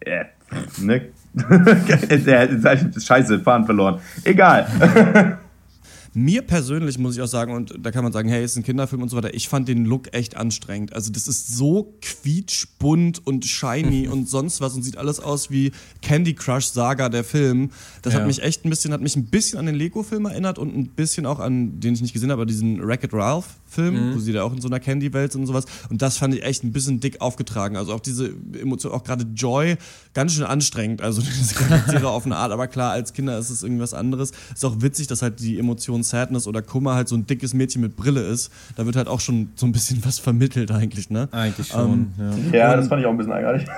[0.00, 0.26] äh,
[0.80, 1.02] ne?
[3.04, 3.98] Scheiße, Fahren verloren.
[4.24, 5.38] Egal.
[6.18, 9.02] Mir persönlich muss ich auch sagen, und da kann man sagen, hey, ist ein Kinderfilm
[9.02, 10.94] und so weiter, ich fand den Look echt anstrengend.
[10.94, 15.72] Also das ist so quietschbunt und shiny und sonst was und sieht alles aus wie
[16.00, 17.70] Candy Crush Saga der Film.
[18.00, 18.20] Das Ja.
[18.20, 20.86] hat mich echt ein bisschen, hat mich ein bisschen an den Lego-Film erinnert und ein
[20.88, 22.80] bisschen auch an, den ich nicht gesehen habe, aber diesen
[23.76, 25.64] Wreck-It Ralph-Film, wo sie da auch in so einer Candy-Welt sind und sowas.
[25.90, 27.76] Und das fand ich echt ein bisschen dick aufgetragen.
[27.76, 29.76] Also auch diese Emotion, auch gerade Joy,
[30.14, 31.02] ganz schön anstrengend.
[31.02, 34.32] Also diese Charaktere auf eine Art, aber klar, als Kinder ist es irgendwas anderes.
[34.54, 37.82] Ist auch witzig, dass halt die Emotion Sadness oder Kummer halt so ein dickes Mädchen
[37.82, 38.50] mit Brille ist.
[38.76, 41.28] Da wird halt auch schon so ein bisschen was vermittelt eigentlich, ne?
[41.32, 42.58] Eigentlich schon, Ähm, ja.
[42.58, 43.66] ja, das fand ich auch ein bisschen ärgerlich.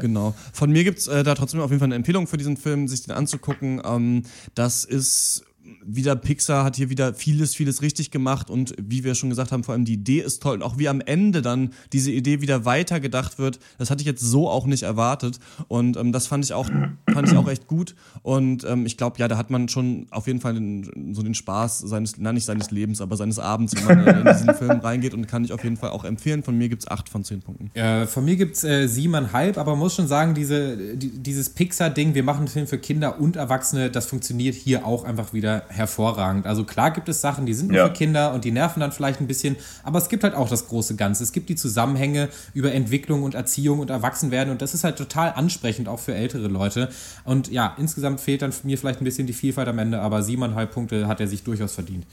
[0.00, 0.34] Genau.
[0.52, 3.02] Von mir gibt's äh, da trotzdem auf jeden Fall eine Empfehlung für diesen Film, sich
[3.02, 3.80] den anzugucken.
[3.84, 4.22] Ähm,
[4.54, 5.44] das ist
[5.84, 9.64] wieder Pixar hat hier wieder vieles, vieles richtig gemacht und wie wir schon gesagt haben,
[9.64, 12.64] vor allem die Idee ist toll und auch wie am Ende dann diese Idee wieder
[12.64, 16.52] weitergedacht wird, das hatte ich jetzt so auch nicht erwartet und ähm, das fand ich
[16.52, 16.68] auch,
[17.12, 20.26] fand ich auch echt gut und ähm, ich glaube, ja, da hat man schon auf
[20.26, 24.04] jeden Fall den, so den Spaß seines, na nicht seines Lebens, aber seines Abends, wenn
[24.04, 26.42] man in diesen Film reingeht und kann ich auf jeden Fall auch empfehlen.
[26.42, 27.70] Von mir gibt es acht von zehn Punkten.
[27.74, 31.50] Äh, von mir gibt es äh, siebeneinhalb, aber man muss schon sagen, diese, die, dieses
[31.50, 35.64] Pixar-Ding, wir machen einen Film für Kinder und Erwachsene, das funktioniert hier auch einfach wieder
[35.72, 36.46] hervorragend.
[36.46, 37.86] Also klar gibt es Sachen, die sind nur Ja.
[37.86, 40.68] für Kinder und die nerven dann vielleicht ein bisschen, aber es gibt halt auch das
[40.68, 41.24] große Ganze.
[41.24, 45.32] Es gibt die Zusammenhänge über Entwicklung und Erziehung und Erwachsenwerden und das ist halt total
[45.34, 46.88] ansprechend, auch für ältere Leute.
[47.24, 50.70] Und ja, insgesamt fehlt dann mir vielleicht ein bisschen die Vielfalt am Ende, aber siebeneinhalb
[50.72, 52.06] Punkte hat er sich durchaus verdient.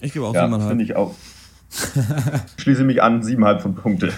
[0.00, 0.70] Ich gebe auch Ja, siebeneinhalb.
[0.70, 1.14] finde ich auch.
[2.58, 4.12] Schließe mich an, siebeneinhalb von Punkte.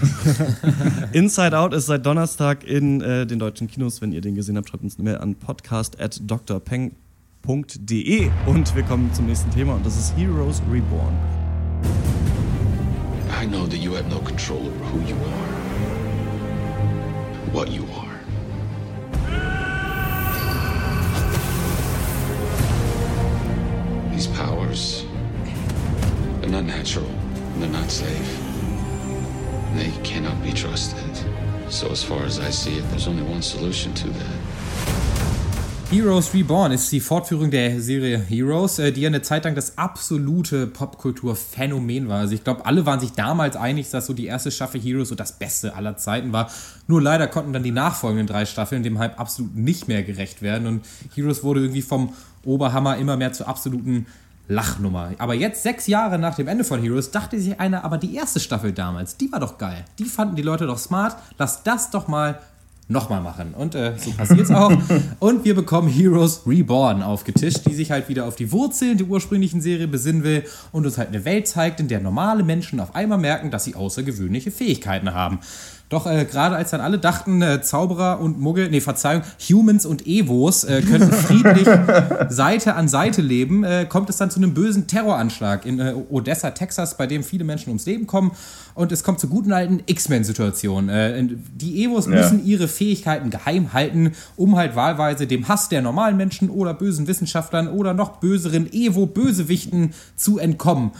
[1.12, 4.01] Inside Out ist seit Donnerstag in äh, den deutschen Kinos.
[4.03, 5.36] Wenn ihr den gesehen habt, schreibt uns eine Mail an
[7.45, 11.14] podcast.drpeng.de und wir kommen zum nächsten Thema und das ist Heroes Reborn.
[13.40, 15.49] I know that you have no control over who you are,
[17.53, 18.18] what you are.
[24.11, 25.05] These powers,
[26.40, 27.07] they're not natural,
[27.59, 28.40] they're not safe.
[29.76, 31.05] They cannot be trusted.
[31.68, 34.53] So, as far as I see it, there's only one solution to that.
[35.95, 39.78] Heroes Reborn ist die Fortführung der Serie Heroes, äh, die ja eine Zeit lang das
[39.78, 42.18] absolute Popkultur-Phänomen war.
[42.18, 45.14] Also ich glaube, alle waren sich damals einig, dass so die erste Staffel Heroes so
[45.14, 46.51] das Beste aller Zeiten war.
[46.88, 50.66] Nur leider konnten dann die nachfolgenden drei Staffeln dem Hype absolut nicht mehr gerecht werden
[50.66, 50.84] und
[51.14, 52.12] Heroes wurde irgendwie vom
[52.45, 54.07] Oberhammer immer mehr zur absoluten
[54.49, 55.12] Lachnummer.
[55.18, 58.40] Aber jetzt, sechs Jahre nach dem Ende von Heroes, dachte sich einer, aber die erste
[58.40, 59.84] Staffel damals, die war doch geil.
[60.01, 61.16] Die fanden die Leute doch smart.
[61.38, 62.40] Lass das doch mal
[62.89, 63.55] nochmal machen.
[63.55, 64.72] Und äh, so passiert's auch.
[65.18, 69.61] Und wir bekommen Heroes Reborn aufgetischt, die sich halt wieder auf die Wurzeln der ursprünglichen
[69.61, 73.18] Serie besinnen will und uns halt eine Welt zeigt, in der normale Menschen auf einmal
[73.18, 75.41] merken, dass sie außergewöhnliche Fähigkeiten haben.
[75.95, 80.09] Doch äh, gerade als dann alle dachten, äh, Zauberer und Muggel, nee, Verzeihung, Humans und
[80.09, 81.68] Evos äh, könnten friedlich
[82.30, 86.51] Seite an Seite leben, äh, kommt es dann zu einem bösen Terroranschlag in äh, Odessa,
[86.51, 88.32] Texas, bei dem viele Menschen ums Leben kommen.
[88.74, 90.88] Und es kommt zur guten alten X-Men-Situation.
[90.88, 92.16] Äh, die Evos Ja.
[92.16, 97.07] müssen ihre Fähigkeiten geheim halten, um halt wahlweise dem Hass der normalen Menschen oder bösen
[97.07, 100.90] Wissenschaftlern oder noch böseren Evo-Bösewichten zu entkommen.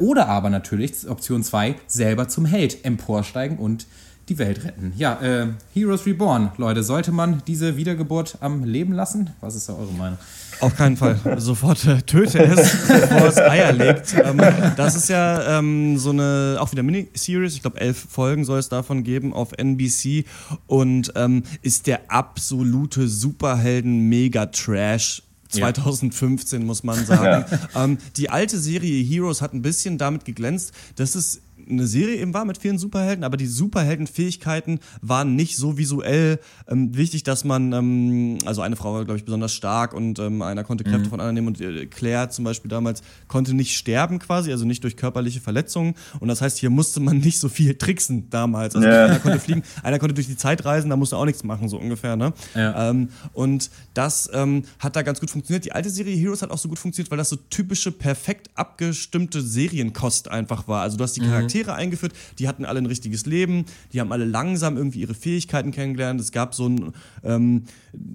[0.00, 3.86] Oder aber natürlich, Option 2, selber zum Held emporsteigen und
[4.28, 4.92] die Welt retten.
[4.96, 9.30] Ja, äh, Heroes Reborn, Leute, sollte man diese Wiedergeburt am Leben lassen?
[9.40, 10.18] Was ist da eure Meinung?
[10.60, 11.20] Auf keinen Fall.
[11.38, 14.12] Sofort äh, töte es, bevor es Eier legt.
[14.14, 14.38] Ähm,
[14.76, 17.54] das ist ja ähm, so eine, auch wieder Miniseries.
[17.54, 20.24] Ich glaube, elf Folgen soll es davon geben auf NBC
[20.66, 25.22] und ähm, ist der absolute Superhelden-Mega-Trash.
[25.50, 27.44] 2015 muss man sagen.
[27.74, 32.34] Ähm, die alte Serie Heroes hat ein bisschen damit geglänzt, dass es eine Serie eben
[32.34, 36.38] war mit vielen Superhelden, aber die Superheldenfähigkeiten waren nicht so visuell
[36.68, 40.42] ähm, wichtig, dass man, ähm, also eine Frau war, glaube ich, besonders stark und ähm,
[40.42, 44.18] einer konnte Kräfte von anderen nehmen und äh, Claire zum Beispiel damals konnte nicht sterben
[44.18, 47.74] quasi, also nicht durch körperliche Verletzungen und das heißt, hier musste man nicht so viel
[47.74, 48.74] tricksen damals.
[48.74, 49.06] Also Ja.
[49.06, 51.78] einer konnte fliegen, einer konnte durch die Zeit reisen, da musste auch nichts machen, so
[51.78, 52.32] ungefähr, ne?
[52.54, 52.90] Ja.
[52.90, 55.64] Ähm, und das ähm, hat da ganz gut funktioniert.
[55.64, 59.40] Die alte Serie Heroes hat auch so gut funktioniert, weil das so typische, perfekt abgestimmte
[59.42, 60.82] Serienkost einfach war.
[60.82, 61.20] Also du hast die
[61.58, 65.70] Charaktere eingeführt, die hatten alle ein richtiges Leben, die haben alle langsam irgendwie ihre Fähigkeiten
[65.72, 66.20] kennengelernt.
[66.20, 66.92] Es gab so ein
[67.24, 67.64] ähm,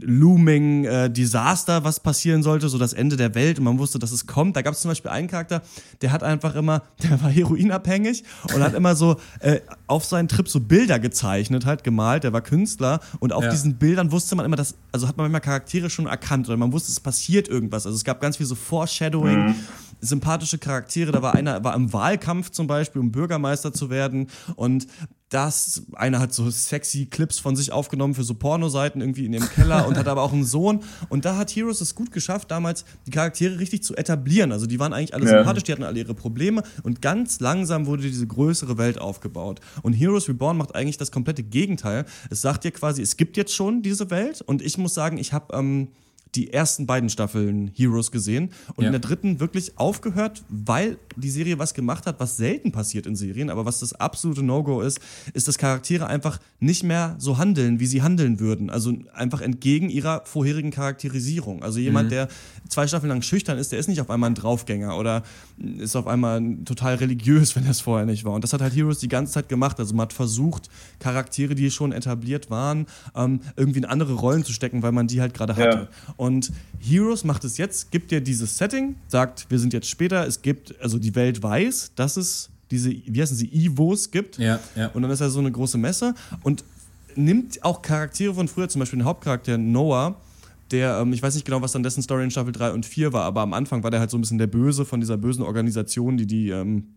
[0.02, 4.12] looming äh, Desaster, was passieren sollte, so das Ende der Welt und man wusste, dass
[4.12, 4.56] es kommt.
[4.56, 5.62] Da gab es zum Beispiel einen Charakter,
[6.02, 8.24] der hat einfach immer, der war heroinabhängig
[8.54, 12.42] und hat immer so äh, auf seinen Trip so Bilder gezeichnet, halt gemalt, der war
[12.42, 13.50] Künstler und auf Ja.
[13.50, 16.72] diesen Bildern wusste man immer, dass, also hat man manchmal Charaktere schon erkannt oder man
[16.72, 17.86] wusste, es passiert irgendwas.
[17.86, 19.56] Also es gab ganz viel so Foreshadowing,
[20.06, 21.12] sympathische Charaktere.
[21.12, 24.88] Da war einer, war im Wahlkampf zum Beispiel, um Bürgermeister zu werden und
[25.30, 29.50] das, einer hat so sexy Clips von sich aufgenommen für so Pornoseiten irgendwie in dem
[29.50, 30.82] Keller und hat aber auch einen Sohn.
[31.10, 34.52] Und da hat Heroes es gut geschafft, damals die Charaktere richtig zu etablieren.
[34.52, 35.38] Also die waren eigentlich alle Ja.
[35.40, 39.60] sympathisch, die hatten alle ihre Probleme und ganz langsam wurde diese größere Welt aufgebaut.
[39.82, 42.06] Und Heroes Reborn macht eigentlich das komplette Gegenteil.
[42.30, 45.34] Es sagt dir quasi, es gibt jetzt schon diese Welt und ich muss sagen, ich
[45.34, 45.88] habe ähm,
[46.36, 48.88] die ersten beiden Staffeln Heroes gesehen und Ja.
[48.88, 53.16] in der dritten wirklich aufgehört, weil die Serie was gemacht hat, was selten passiert in
[53.16, 55.00] Serien, aber was das absolute No-Go ist,
[55.34, 58.70] ist, dass Charaktere einfach nicht mehr so handeln, wie sie handeln würden.
[58.70, 61.64] Also einfach entgegen ihrer vorherigen Charakterisierung.
[61.64, 62.28] Also jemand, der
[62.70, 65.24] zwei Staffeln lang schüchtern ist, der ist nicht auf einmal ein Draufgänger oder
[65.78, 68.34] ist auf einmal total religiös, wenn er es vorher nicht war.
[68.34, 69.80] Und das hat halt Heroes die ganze Zeit gemacht.
[69.80, 70.70] Also man hat versucht,
[71.00, 75.22] Charaktere, die schon etabliert waren, ähm, irgendwie in andere Rollen zu stecken, weil man die
[75.22, 75.90] halt gerade hatte.
[76.24, 80.42] Und Heroes macht es jetzt, gibt dir dieses Setting, sagt, wir sind jetzt später, es
[80.42, 84.38] gibt, also die Welt weiß, dass es diese, wie heißen sie, Evos gibt.
[84.38, 84.88] Ja, ja.
[84.94, 86.64] Und dann ist er so eine große Messe und
[87.16, 90.16] nimmt auch Charaktere von früher, zum Beispiel den Hauptcharakter Noah,
[90.72, 93.12] der, ähm, ich weiß nicht genau, was dann dessen Story in Staffel 3 und 4
[93.12, 95.44] war, aber am Anfang war der halt so ein bisschen der Böse von dieser bösen
[95.44, 96.88] Organisation, die die ähm,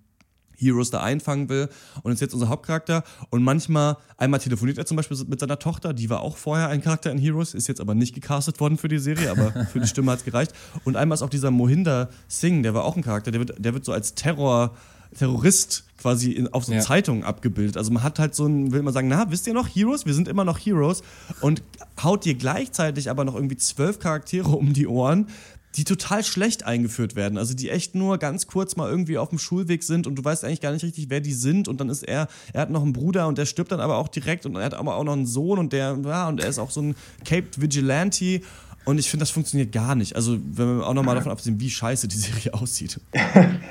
[0.57, 1.69] Heroes da einfangen will
[2.03, 5.93] und ist jetzt unser Hauptcharakter und manchmal, einmal telefoniert er zum Beispiel mit seiner Tochter,
[5.93, 8.89] die war auch vorher ein Charakter in Heroes, ist jetzt aber nicht gecastet worden für
[8.89, 10.53] die Serie, aber für die Stimme hat es gereicht
[10.85, 13.75] und einmal ist auch dieser Mohinder Singh, der war auch ein Charakter, der wird, der
[13.75, 14.75] wird so als Terror
[15.17, 16.81] Terrorist quasi in, auf so Ja.
[16.81, 17.77] Zeitungen abgebildet.
[17.77, 20.05] Also man hat halt so ein, will man sagen, na, wisst ihr noch Heroes?
[20.05, 21.03] Wir sind immer noch Heroes
[21.41, 21.63] und
[22.03, 25.29] haut dir gleichzeitig aber noch irgendwie zwölf Charaktere um die Ohren,
[25.77, 27.39] die total schlecht eingeführt werden.
[27.39, 30.45] Also die echt nur ganz kurz mal irgendwie auf dem Schulweg sind und du weißt
[30.45, 31.69] eigentlich gar nicht richtig, wer die sind.
[31.69, 34.09] Und dann ist er, er hat noch einen Bruder und der stirbt dann aber auch
[34.09, 36.59] direkt und er hat aber auch noch einen Sohn und der, ja, und er ist
[36.59, 38.41] auch so ein Caped Vigilante.
[38.85, 40.15] Und ich finde, das funktioniert gar nicht.
[40.15, 43.01] Also, wenn wir auch nochmal davon absehen, wie scheiße die Serie aussieht.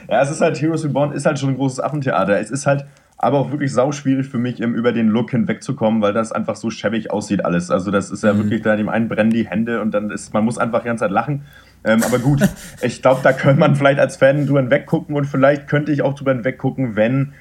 [0.08, 2.40] Ja, es ist halt Heroes Reborn, ist halt schon ein großes Affentheater.
[2.40, 2.86] Es ist halt
[3.18, 7.12] aber auch wirklich sauschwierig für mich, über den Look hinwegzukommen, weil das einfach so schäbig
[7.12, 7.72] aussieht alles.
[7.72, 10.44] Also das ist ja wirklich, da dem einen brennen die Hände und dann ist, man
[10.44, 11.44] muss einfach die ganze Zeit lachen.
[11.86, 12.42] Ähm, aber gut,
[12.82, 16.16] ich glaube, da könnte man vielleicht als Fan drüber hinweggucken und vielleicht könnte ich auch
[16.16, 17.34] drüber hinweggucken, wenn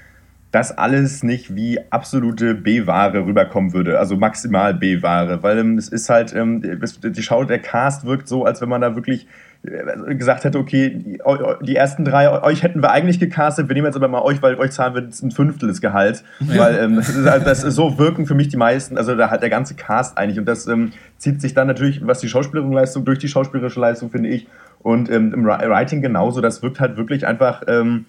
[0.55, 6.09] das alles nicht wie absolute B-Ware rüberkommen würde, also maximal B-Ware, weil ähm, es ist
[6.09, 6.63] halt, ähm,
[7.03, 9.27] die Schau, der Cast wirkt so, als wenn man da wirklich
[9.65, 11.19] äh, gesagt hätte, okay,
[11.63, 14.43] die, ersten drei, eu- euch hätten wir eigentlich gecastet, wir nehmen jetzt aber mal euch,
[14.43, 17.65] weil euch zahlen wir jetzt ein Fünftel des Gehalts, weil ähm, das ist, halt- das
[17.65, 20.47] ist, so wirken für mich die meisten, also da hat der ganze Cast eigentlich und
[20.47, 24.29] das ähm, zieht sich dann natürlich, was die schauspielerische Leistung, durch die schauspielerische Leistung, finde
[24.29, 24.47] ich,
[24.81, 28.05] und ähm, im Wri- Writing genauso, das wirkt halt wirklich einfach, ähm,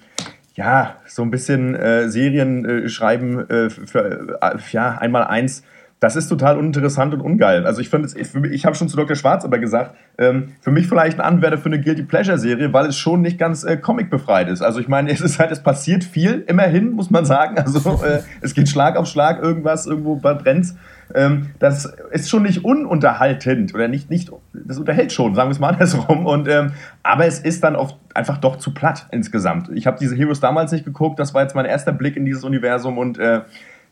[0.55, 5.63] ja, so ein bisschen äh, Serien äh, schreiben äh, für äh, ja, einmal eins.
[6.01, 7.65] Das ist total uninteressant und ungeil.
[7.65, 9.15] Also ich finde, ich, ich habe schon zu Dr.
[9.15, 12.87] Schwarz aber gesagt, ähm, für mich vielleicht ein Anwärter für eine Guilty Pleasure Serie, weil
[12.87, 14.61] es schon nicht ganz äh, Comic befreit ist.
[14.61, 17.57] Also ich meine, es ist halt, es passiert viel, immerhin muss man sagen.
[17.57, 20.75] Also äh, es geht Schlag auf Schlag, irgendwas irgendwo brennt.
[21.13, 25.59] Ähm, das ist schon nicht ununterhaltend oder nicht, nicht, das unterhält schon, sagen wir es
[25.59, 26.25] mal andersrum.
[26.25, 26.73] Und, ähm,
[27.03, 29.69] aber es ist dann oft einfach doch zu platt insgesamt.
[29.73, 32.43] Ich habe diese Heroes damals nicht geguckt, das war jetzt mein erster Blick in dieses
[32.43, 33.41] Universum und äh,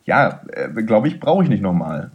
[0.05, 2.11] ja, äh, glaube ich, brauche ich nicht nochmal.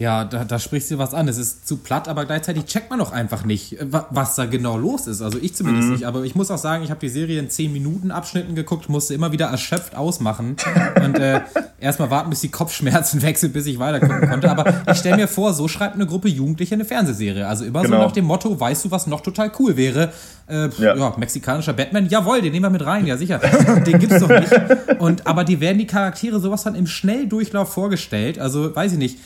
[0.00, 1.28] Ja, da, da sprichst du was an.
[1.28, 4.76] Es ist zu platt, aber gleichzeitig checkt man doch einfach nicht, wa- was da genau
[4.76, 5.22] los ist.
[5.22, 6.04] Also ich zumindest nicht.
[6.04, 9.14] Aber ich muss auch sagen, ich habe die Serie in 10 Minuten Abschnitten geguckt, musste
[9.14, 10.56] immer wieder erschöpft ausmachen
[11.04, 11.42] und äh,
[11.78, 14.50] erstmal warten, bis die Kopfschmerzen wechseln, bis ich weiter gucken konnte.
[14.50, 17.46] Aber ich stelle mir vor, so schreibt eine Gruppe Jugendliche eine Fernsehserie.
[17.46, 18.02] Also immer so Genau.
[18.02, 20.12] nach dem Motto, weißt du, was noch total cool wäre?
[20.48, 20.96] Äh, Ja.
[20.96, 21.14] ja.
[21.16, 23.38] mexikanischer Batman, jawohl, den nehmen wir mit rein, ja sicher.
[23.86, 24.50] Den gibt's doch nicht.
[24.98, 28.40] Und, aber die werden die Charaktere sowas dann im Schnelldurchlauf vorgestellt.
[28.40, 29.18] Also, weiß ich nicht.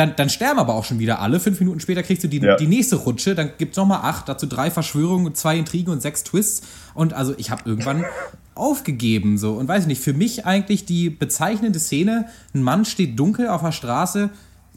[0.00, 1.40] Dann, dann sterben aber auch schon wieder alle.
[1.40, 2.56] Fünf Minuten später kriegst du die, Ja.
[2.56, 3.34] die nächste Rutsche.
[3.34, 6.66] Dann gibt's noch mal acht, dazu drei Verschwörungen, zwei Intrigen und sechs Twists.
[6.94, 8.06] Und also ich habe irgendwann
[8.54, 9.36] aufgegeben.
[9.36, 9.52] So.
[9.52, 13.60] Und weiß ich nicht, für mich eigentlich die bezeichnende Szene, ein Mann steht dunkel auf
[13.60, 14.30] der Straße,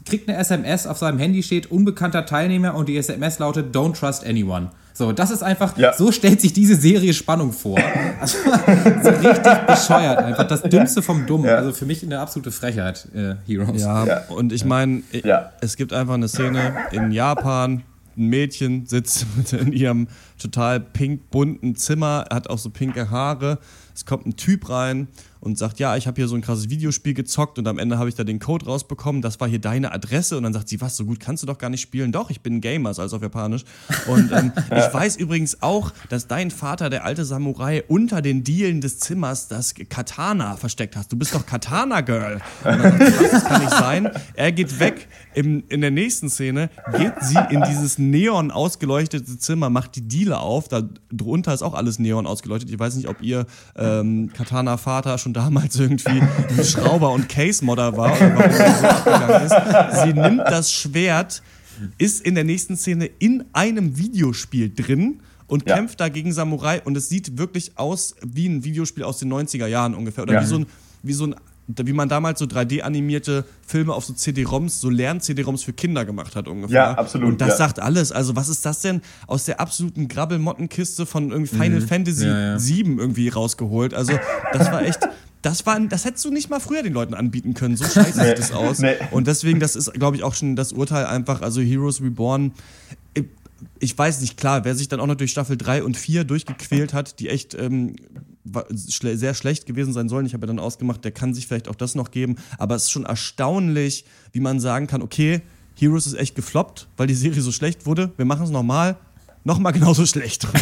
[0.04, 4.26] kriegt eine SMS, auf seinem Handy steht unbekannter Teilnehmer und die SMS lautet Don't trust
[4.26, 4.72] anyone.
[4.96, 5.92] So, das ist einfach, Ja.
[5.92, 7.76] so stellt sich diese Serie Spannung vor.
[8.20, 8.38] Also,
[9.02, 10.46] so richtig bescheuert einfach.
[10.46, 11.46] Das Dümmste vom Dummen.
[11.48, 11.56] Ja.
[11.56, 13.82] Also für mich eine absolute Frechheit, äh, Heroes.
[13.82, 14.20] Ja, Ja.
[14.28, 15.50] und ich meine, Ja.
[15.60, 17.82] es gibt einfach eine Szene in Japan.
[18.16, 20.06] Ein Mädchen sitzt in ihrem
[20.40, 23.58] total pink bunten Zimmer, hat auch so pinke Haare.
[23.92, 25.08] Es kommt ein Typ rein
[25.44, 28.08] und sagt, ja, ich habe hier so ein krasses Videospiel gezockt und am Ende habe
[28.08, 29.20] ich da den Code rausbekommen.
[29.20, 31.58] Das war hier deine Adresse und dann sagt sie, was, so gut kannst du doch
[31.58, 32.12] gar nicht spielen.
[32.12, 33.64] Doch, ich bin Gamer, also auf Japanisch.
[34.06, 38.80] Und ähm, ich weiß übrigens auch, dass dein Vater, der alte Samurai, unter den Dielen
[38.80, 41.12] des Zimmers das Katana versteckt hast.
[41.12, 42.40] Du bist doch Katana-Girl.
[42.62, 44.10] Das kann nicht sein.
[44.34, 45.08] Er geht weg.
[45.34, 50.38] Im, in der nächsten Szene geht sie in dieses neon ausgeleuchtete Zimmer, macht die Diele
[50.38, 50.68] auf.
[50.68, 50.82] Da
[51.12, 52.70] drunter ist auch alles neon ausgeleuchtet.
[52.70, 53.44] Ich weiß nicht, ob ihr
[53.76, 59.46] ähm, Katana-Vater schon damals irgendwie ein Schrauber und Case-Modder war oder warum er so abgegangen
[59.46, 60.02] ist.
[60.02, 61.42] Sie nimmt das Schwert,
[61.98, 65.76] ist in der nächsten Szene in einem Videospiel drin und Ja.
[65.76, 69.66] kämpft da gegen Samurai und es sieht wirklich aus wie ein Videospiel aus den 90er
[69.66, 70.22] Jahren ungefähr.
[70.24, 70.40] Oder Ja.
[70.42, 70.66] wie so ein,
[71.02, 71.34] wie so ein
[71.66, 76.48] wie man damals so 3D-animierte Filme auf so CD-ROMs, so Lern-CD-ROMs für Kinder gemacht hat
[76.48, 76.74] ungefähr.
[76.74, 77.56] Ja, absolut, Und das ja.
[77.56, 78.12] sagt alles.
[78.12, 82.30] Also was ist das denn aus der absoluten Grabbelmottenkiste von irgendwie Final Fantasy Mhm.
[82.30, 82.58] Ja, ja.
[82.58, 83.94] 7 irgendwie rausgeholt?
[83.94, 84.12] Also
[84.52, 85.00] das war echt...
[85.42, 87.76] Das, war, das hättest du nicht mal früher den Leuten anbieten können.
[87.76, 88.78] So scheiße sieht das aus.
[88.78, 88.94] Nee.
[89.10, 91.42] Und deswegen, das ist, glaube ich, auch schon das Urteil einfach.
[91.42, 92.52] Also Heroes Reborn,
[93.78, 96.94] ich, weiß nicht, klar, wer sich dann auch noch durch Staffel 3 und 4 durchgequält
[96.94, 97.96] hat, die echt ähm,
[98.44, 100.26] sehr schlecht gewesen sein sollen.
[100.26, 102.36] Ich habe ja dann ausgemacht, der kann sich vielleicht auch das noch geben.
[102.58, 105.42] Aber es ist schon erstaunlich, wie man sagen kann, okay,
[105.76, 108.12] Heroes ist echt gefloppt, weil die Serie so schlecht wurde.
[108.16, 108.96] Wir machen es nochmal.
[109.46, 110.46] Nochmal genauso schlecht.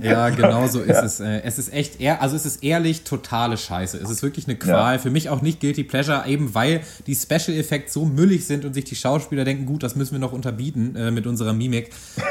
[0.00, 1.20] Ja, genau so ist es.
[1.20, 3.98] Äh, Es ist echt, ehr, also es ist ehrlich totale Scheiße.
[3.98, 4.94] Es ist wirklich eine Qual.
[4.94, 4.98] Ja.
[4.98, 8.74] Für mich auch nicht Guilty Pleasure, eben weil die Special Effects so müllig sind und
[8.74, 11.90] sich die Schauspieler denken, gut, das müssen wir noch unterbieten äh, mit unserer Mimik.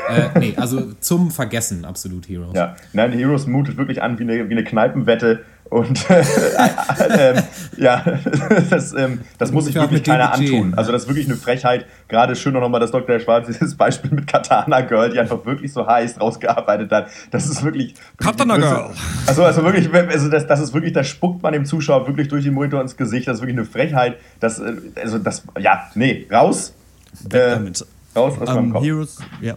[0.09, 2.55] Äh, nee, also zum Vergessen absolut Heroes.
[2.55, 5.43] Ja, nein, Heroes mutet wirklich an wie eine, wie eine Kneipenwette.
[5.69, 6.23] Und äh,
[7.09, 7.43] ähm,
[7.77, 8.03] ja,
[8.69, 10.73] das, ähm, das muss sich wirklich keiner antun.
[10.75, 11.85] Also das ist wirklich eine Frechheit.
[12.07, 13.19] Gerade schön auch nochmal, dass Dr.
[13.19, 17.07] Schwarz dieses Beispiel mit Katana Girl, die einfach wirklich so heiß rausgearbeitet hat.
[17.31, 17.95] Das ist wirklich...
[18.17, 18.91] Katana Girl.
[19.25, 22.43] Also, also wirklich, also das, das ist wirklich, da spuckt man dem Zuschauer wirklich durch
[22.43, 23.27] den Monitor ins Gesicht.
[23.27, 24.17] Das ist wirklich eine Frechheit.
[24.39, 26.73] Das, äh, also das, ja, nee, raus.
[27.31, 27.57] Äh,
[28.15, 28.83] raus aus meinem Ähm, Kopf.
[28.83, 29.55] Heroes, ja.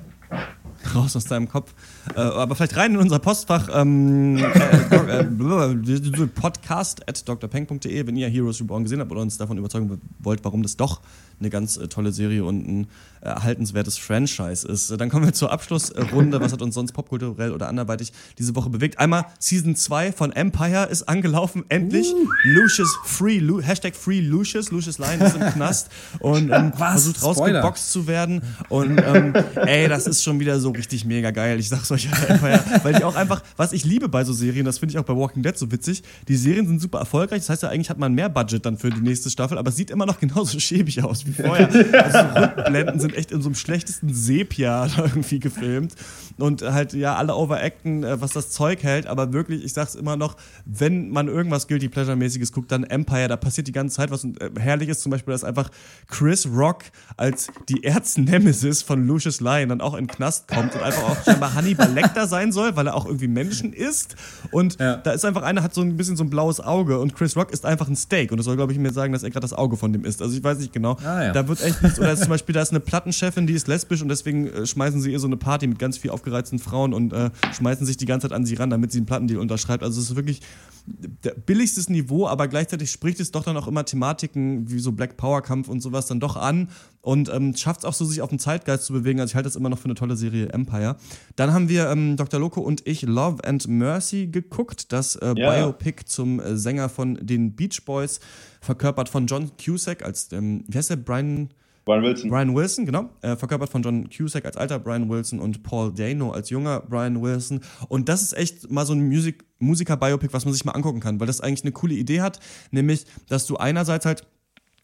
[0.95, 1.75] Raus aus deinem Kopf.
[2.15, 3.69] Äh, aber vielleicht rein in unser Postfach.
[3.73, 9.59] Ähm, äh, äh, podcast at drpeng.de, wenn ihr Heroes Reborn gesehen habt oder uns davon
[9.59, 11.01] überzeugen wollt, warum das doch
[11.39, 12.87] eine ganz äh, tolle Serie und ein
[13.21, 14.91] erhaltenswertes Franchise ist.
[14.99, 16.41] Dann kommen wir zur Abschlussrunde.
[16.41, 18.99] Was hat uns sonst popkulturell oder anderweitig diese Woche bewegt?
[18.99, 22.13] Einmal Season 2 von Empire ist angelaufen, endlich.
[22.45, 24.71] Lucius Free, Lu Hashtag Free Lucius.
[24.71, 25.91] Lucius Lyon ist im Knast
[26.21, 28.43] und ähm, versucht rausgeboxt zu werden.
[28.69, 31.59] Und ähm, ey, das ist schon wieder so richtig mega geil.
[31.59, 34.79] Ich sag's euch, Empire, weil die auch einfach, was ich liebe bei so Serien, das
[34.79, 37.41] finde ich auch bei Walking Dead so witzig, die Serien sind super erfolgreich.
[37.41, 39.77] Das heißt ja, eigentlich hat man mehr Budget dann für die nächste Staffel, aber es
[39.77, 41.69] sieht immer noch genauso schäbig aus wie vorher.
[42.03, 45.95] Also Rückblenden sind echt in so einem schlechtesten Sepia irgendwie gefilmt.
[46.43, 50.17] Und halt, ja, alle overacten, äh, was das Zeug hält, aber wirklich, ich sag's immer
[50.17, 54.25] noch, wenn man irgendwas Guilty Pleasure-mäßiges guckt, dann Empire, da passiert die ganze Zeit was
[54.25, 55.71] und äh, herrlich ist zum Beispiel, dass einfach
[56.09, 56.85] Chris Rock
[57.17, 61.25] als die Erznemesis von Lucius Lyon dann auch in den Knast kommt und einfach auch
[61.25, 64.17] scheinbar Hannibal Lecter sein soll, weil er auch irgendwie Menschen isst.
[64.51, 64.97] Und Ja.
[64.97, 67.51] da ist einfach einer, hat so ein bisschen so ein blaues Auge und Chris Rock
[67.53, 69.53] ist einfach ein Steak und das soll, glaube ich, mir sagen, dass er gerade das
[69.53, 70.21] Auge von dem isst.
[70.23, 70.97] Also ich weiß nicht genau.
[71.05, 71.33] Ah, ja.
[71.33, 71.99] Da wird echt nichts.
[71.99, 75.13] Oder zum Beispiel, da ist eine Plattenchefin, die ist lesbisch und deswegen äh, schmeißen sie
[75.13, 78.29] ihr so eine Party mit ganz viel aufgereizten Frauen und äh, schmeißen sich die ganze
[78.29, 79.83] Zeit an sie ran, damit sie einen Plattendeal unterschreibt.
[79.83, 80.41] Also es ist wirklich
[80.87, 85.17] der billigstes Niveau, aber gleichzeitig spricht es doch dann auch immer Thematiken wie so Black
[85.17, 86.69] Power Kampf und sowas dann doch an
[87.03, 89.21] und ähm, schafft es auch so, sich auf den Zeitgeist zu bewegen.
[89.21, 90.97] Also ich halte das immer noch für eine tolle Serie Empire.
[91.37, 92.41] Dann haben wir ähm, Dr.
[92.41, 95.51] Loco und ich Love and Mercy geguckt, das äh, Ja.
[95.51, 98.21] Biopic zum äh, Sänger von den Beach Boys,
[98.61, 101.51] verkörpert von John Cusack als, ähm, wie heißt der, Brian...
[101.91, 102.31] Brian Wilson.
[102.31, 103.11] Brian Wilson, genau.
[103.21, 107.21] Äh, verkörpert von John Cusack als alter Brian Wilson und Paul Dano als junger Brian
[107.21, 107.61] Wilson.
[107.89, 111.21] Und das ist echt mal so ein Musik Musiker-Biopic, was man sich mal angucken kann,
[111.21, 114.27] weil das eigentlich eine coole Idee hat, nämlich, dass du einerseits halt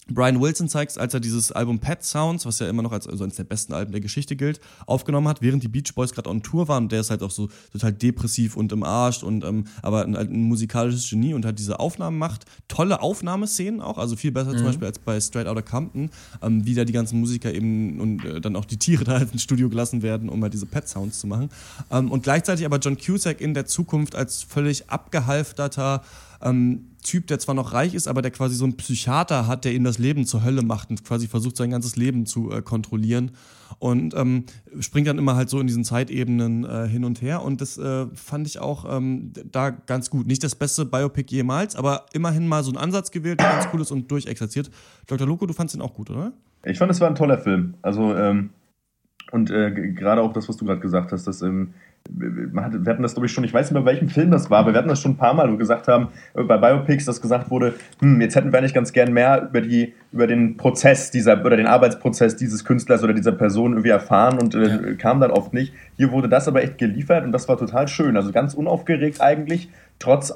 [0.08, 3.24] Brian Wilson zeigst, als er dieses Album Pet Sounds, was ja immer noch als also
[3.24, 6.44] eines der besten Alben der Geschichte gilt, aufgenommen hat, während die Beach Boys gerade on
[6.44, 6.88] Tour waren.
[6.88, 10.42] Der ist halt auch so total depressiv und im Arsch und ähm, aber ein, ein
[10.42, 12.44] musikalisches Genie und halt diese Aufnahmen macht.
[12.68, 16.74] Tolle Aufnahmeszenen auch, also viel besser zum Beispiel als bei Straight Outta Compton, ähm, wie
[16.74, 19.68] da die ganzen Musiker eben und äh, dann auch die Tiere da halt ins Studio
[19.68, 21.50] gelassen werden, um halt diese Pet Sounds zu machen.
[21.90, 26.02] Ähm, und gleichzeitig aber John Cusack in der Zukunft als völlig abgehalfterter
[26.42, 29.72] ähm, Typ, der zwar noch reich ist, aber der quasi so einen Psychiater hat, der
[29.72, 33.30] ihm das Leben zur Hölle macht und quasi versucht, sein ganzes Leben zu äh, kontrollieren.
[33.78, 34.44] Und ähm,
[34.80, 37.42] springt dann immer halt so in diesen Zeitebenen äh, hin und her.
[37.42, 40.26] Und das äh, fand ich auch ähm, da ganz gut.
[40.26, 43.80] Nicht das beste Biopic jemals, aber immerhin mal so einen Ansatz gewählt, der ganz cool
[43.80, 44.70] ist und durchexerziert.
[45.06, 45.26] Dr.
[45.26, 46.32] Loco, du fandst ihn auch gut, oder?
[46.64, 47.74] Ich fand, es war ein toller Film.
[47.82, 48.50] Also, ähm,
[49.30, 51.74] und äh, gerade auch das, was du gerade gesagt hast, dass, ähm,
[52.08, 54.60] wir hatten das, glaube ich, schon, ich weiß nicht mehr, bei welchem Film das war,
[54.60, 57.04] aber wir hatten das schon ein paar Mal, wo wir gesagt haben, äh, bei Biopics,
[57.04, 60.56] dass gesagt wurde, hm, jetzt hätten wir eigentlich ganz gern mehr über, die, über den
[60.56, 65.20] Prozess dieser, oder den Arbeitsprozess dieses Künstlers oder dieser Person irgendwie erfahren und äh, kam
[65.20, 65.72] dann oft nicht.
[65.96, 68.16] Hier wurde das aber echt geliefert und das war total schön.
[68.16, 70.32] Also ganz unaufgeregt eigentlich, trotz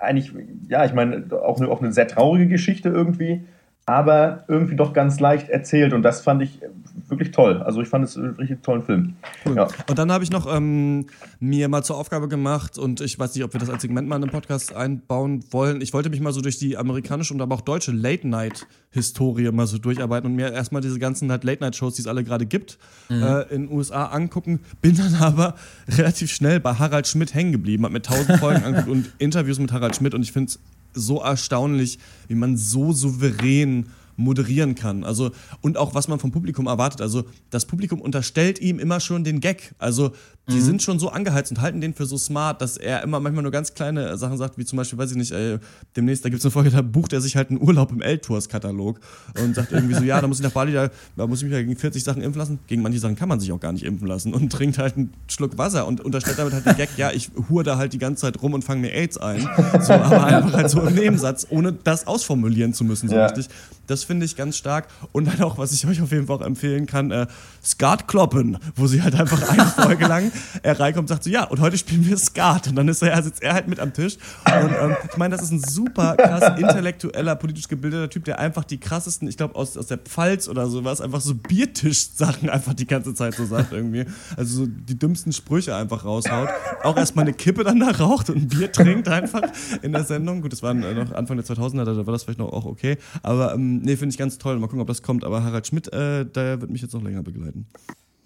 [0.00, 0.32] eigentlich,
[0.68, 3.44] ja, ich meine, auch eine, auch eine sehr traurige Geschichte irgendwie,
[3.88, 6.60] aber irgendwie doch ganz leicht erzählt und das fand ich
[7.08, 7.62] wirklich toll.
[7.62, 9.14] Also ich fand es einen richtig tollen Film.
[9.54, 9.68] Ja.
[9.88, 11.06] Und dann habe ich noch ähm,
[11.38, 14.16] mir mal zur Aufgabe gemacht und ich weiß nicht, ob wir das als Segment mal
[14.16, 15.80] in den Podcast einbauen wollen.
[15.80, 19.78] Ich wollte mich mal so durch die amerikanische und aber auch deutsche Late-Night-Historie mal so
[19.78, 22.78] durcharbeiten und mir erstmal diese ganzen halt Late-Night-Shows, die es alle gerade gibt,
[23.08, 24.60] äh, in den USA angucken.
[24.82, 25.54] Bin dann aber
[25.88, 29.70] relativ schnell bei Harald Schmidt hängen geblieben, habe mir tausend Folgen angeguckt und Interviews mit
[29.70, 30.58] Harald Schmidt und ich finde es
[30.96, 33.86] so erstaunlich, wie man so souverän
[34.16, 35.04] moderieren kann.
[35.04, 35.30] Also,
[35.60, 37.00] und auch was man vom Publikum erwartet.
[37.00, 39.74] Also, das Publikum unterstellt ihm immer schon den Gag.
[39.78, 40.12] Also,
[40.48, 43.42] die sind schon so angeheizt und halten den für so smart, dass er immer manchmal
[43.42, 45.58] nur ganz kleine Sachen sagt, wie zum Beispiel, weiß ich nicht, äh,
[45.96, 49.00] demnächst, da gibt es eine Folge, da bucht er sich halt einen Urlaub im L-Tours-Katalog
[49.42, 51.52] und sagt irgendwie so, ja, da muss ich nach Bali, da, da muss ich mich
[51.52, 52.58] ja gegen 40 Sachen impfen lassen.
[52.68, 55.12] Gegen manche Sachen kann man sich auch gar nicht impfen lassen und trinkt halt einen
[55.26, 58.20] Schluck Wasser und unterstellt damit halt den Gag, ja, ich hur da halt die ganze
[58.22, 59.40] Zeit rum und fange mir AIDS ein.
[59.80, 63.26] So, aber einfach halt so im Nebensatz, ohne das ausformulieren zu müssen, so Ja.
[63.26, 63.48] richtig.
[63.88, 64.88] Das finde ich ganz stark.
[65.12, 67.26] Und dann auch, was ich euch auf jeden Fall auch empfehlen kann, äh,
[67.64, 71.44] Skat kloppen, wo sie halt einfach eine Folge lang äh, reinkommt und sagt so, ja,
[71.44, 72.68] und heute spielen wir Skat.
[72.68, 74.16] Und dann ist er, sitzt er halt mit am Tisch.
[74.44, 78.64] Und ähm, ich meine, das ist ein super krass intellektueller, politisch gebildeter Typ, der einfach
[78.64, 82.86] die krassesten, ich glaube, aus, aus der Pfalz oder sowas, einfach so Biertisch-Sachen einfach die
[82.86, 84.04] ganze Zeit so sagt irgendwie.
[84.36, 86.48] Also so die dümmsten Sprüche einfach raushaut.
[86.82, 89.42] Auch erstmal eine Kippe dann da raucht und ein Bier trinkt einfach
[89.82, 90.42] in der Sendung.
[90.42, 92.98] Gut, das war noch Anfang der 2000er, da war das vielleicht noch auch okay.
[93.22, 94.58] Aber ähm, nee, finde ich ganz toll.
[94.58, 95.24] Mal gucken, ob das kommt.
[95.24, 97.66] Aber Harald Schmidt, äh, der wird mich jetzt noch länger begleiten.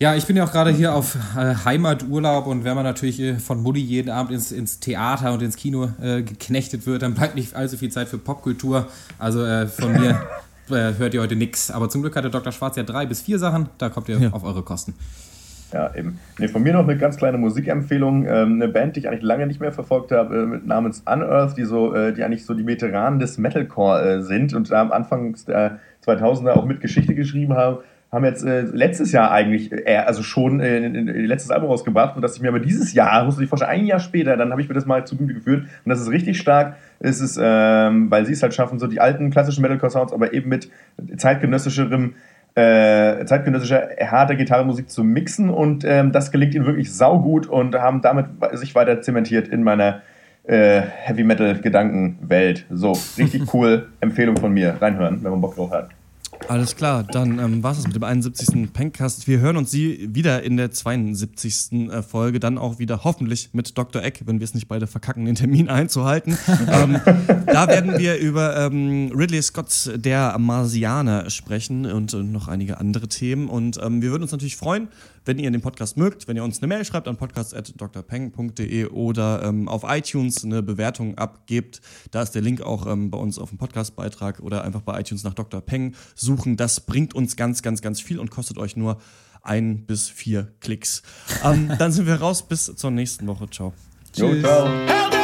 [0.03, 3.35] Ja, ich bin ja auch gerade hier auf äh, Heimaturlaub und wenn man natürlich äh,
[3.35, 7.35] von Mutti jeden Abend ins, ins Theater und ins Kino äh, geknechtet wird, dann bleibt
[7.35, 8.87] nicht allzu viel Zeit für Popkultur.
[9.19, 10.19] Also äh, von mir
[10.71, 11.71] äh, hört ihr heute nichts.
[11.71, 12.51] Aber zum Glück hat der Dr.
[12.51, 14.31] Schwarz ja drei bis vier Sachen, da kommt ihr Ja.
[14.31, 14.95] auf eure Kosten.
[15.71, 16.19] Ja, eben.
[16.39, 18.25] Nee, von mir noch eine ganz kleine Musikempfehlung.
[18.27, 21.59] Ähm, eine Band, die ich eigentlich lange nicht mehr verfolgt habe, äh, mit namens Unearth,
[21.59, 24.93] die so, äh, die eigentlich so die Veteranen des Metalcore äh, sind und da am
[24.93, 27.81] Anfang der 2000er auch mit Geschichte geschrieben haben.
[28.13, 32.35] Haben jetzt äh, letztes Jahr eigentlich, äh, also schon äh, letztes Album rausgebracht und dass
[32.35, 34.69] ich mir aber dieses Jahr, musst du dir vorstellen, ein Jahr später, dann habe ich
[34.69, 36.77] mir das mal zu Gemüte geführt und das ist richtig stark.
[36.99, 40.49] Es ist, ähm, weil sie es halt schaffen, so die alten klassischen Metalcore-Sounds, aber eben
[40.49, 40.71] mit
[41.17, 42.15] zeitgenössischerem
[42.57, 48.03] äh, zeitgenössischer harter Gitarrenmusik zu mixen und ähm, das gelingt ihnen wirklich saugut und haben
[48.03, 50.03] damit sich weiter zementiert in meiner
[50.45, 52.67] äh, Heavy Metal Gedankenwelt.
[52.71, 53.89] So, richtig cool.
[54.01, 54.77] Empfehlung von mir.
[54.81, 55.91] Reinhören, wenn man Bock drauf hat.
[56.49, 58.73] Alles klar, dann ähm, war es mit dem 71.
[58.73, 59.29] Pencast.
[59.29, 61.73] Wir hören uns Sie wieder in der 72.
[61.91, 64.03] äh, Folge, dann auch wieder hoffentlich mit Dr.
[64.03, 66.37] Eck, wenn wir es nicht beide verkacken, den Termin einzuhalten.
[66.71, 67.01] ähm,
[67.47, 73.09] da werden wir über ähm, Ridley Scotts Der Marsianer sprechen und, und noch einige andere
[73.09, 73.49] Themen.
[73.49, 74.89] Und ähm, wir würden uns natürlich freuen,
[75.25, 79.69] wenn ihr den Podcast mögt, wenn ihr uns eine Mail schreibt an podcast.drpeng.de oder ähm,
[79.69, 81.81] auf iTunes eine Bewertung abgebt.
[82.11, 85.25] Da ist der Link auch ähm, bei uns auf dem Podcastbeitrag oder einfach bei iTunes
[85.25, 85.61] nach Dr.
[85.61, 86.57] Peng suchen.
[86.57, 88.99] Das bringt uns ganz, ganz, ganz viel und kostet euch nur
[89.43, 91.03] ein bis vier Klicks.
[91.45, 92.47] Ähm, dann sind wir raus.
[92.47, 93.49] Bis zur nächsten Woche.
[93.51, 93.73] Ciao.
[94.15, 95.20] Jo, ciao.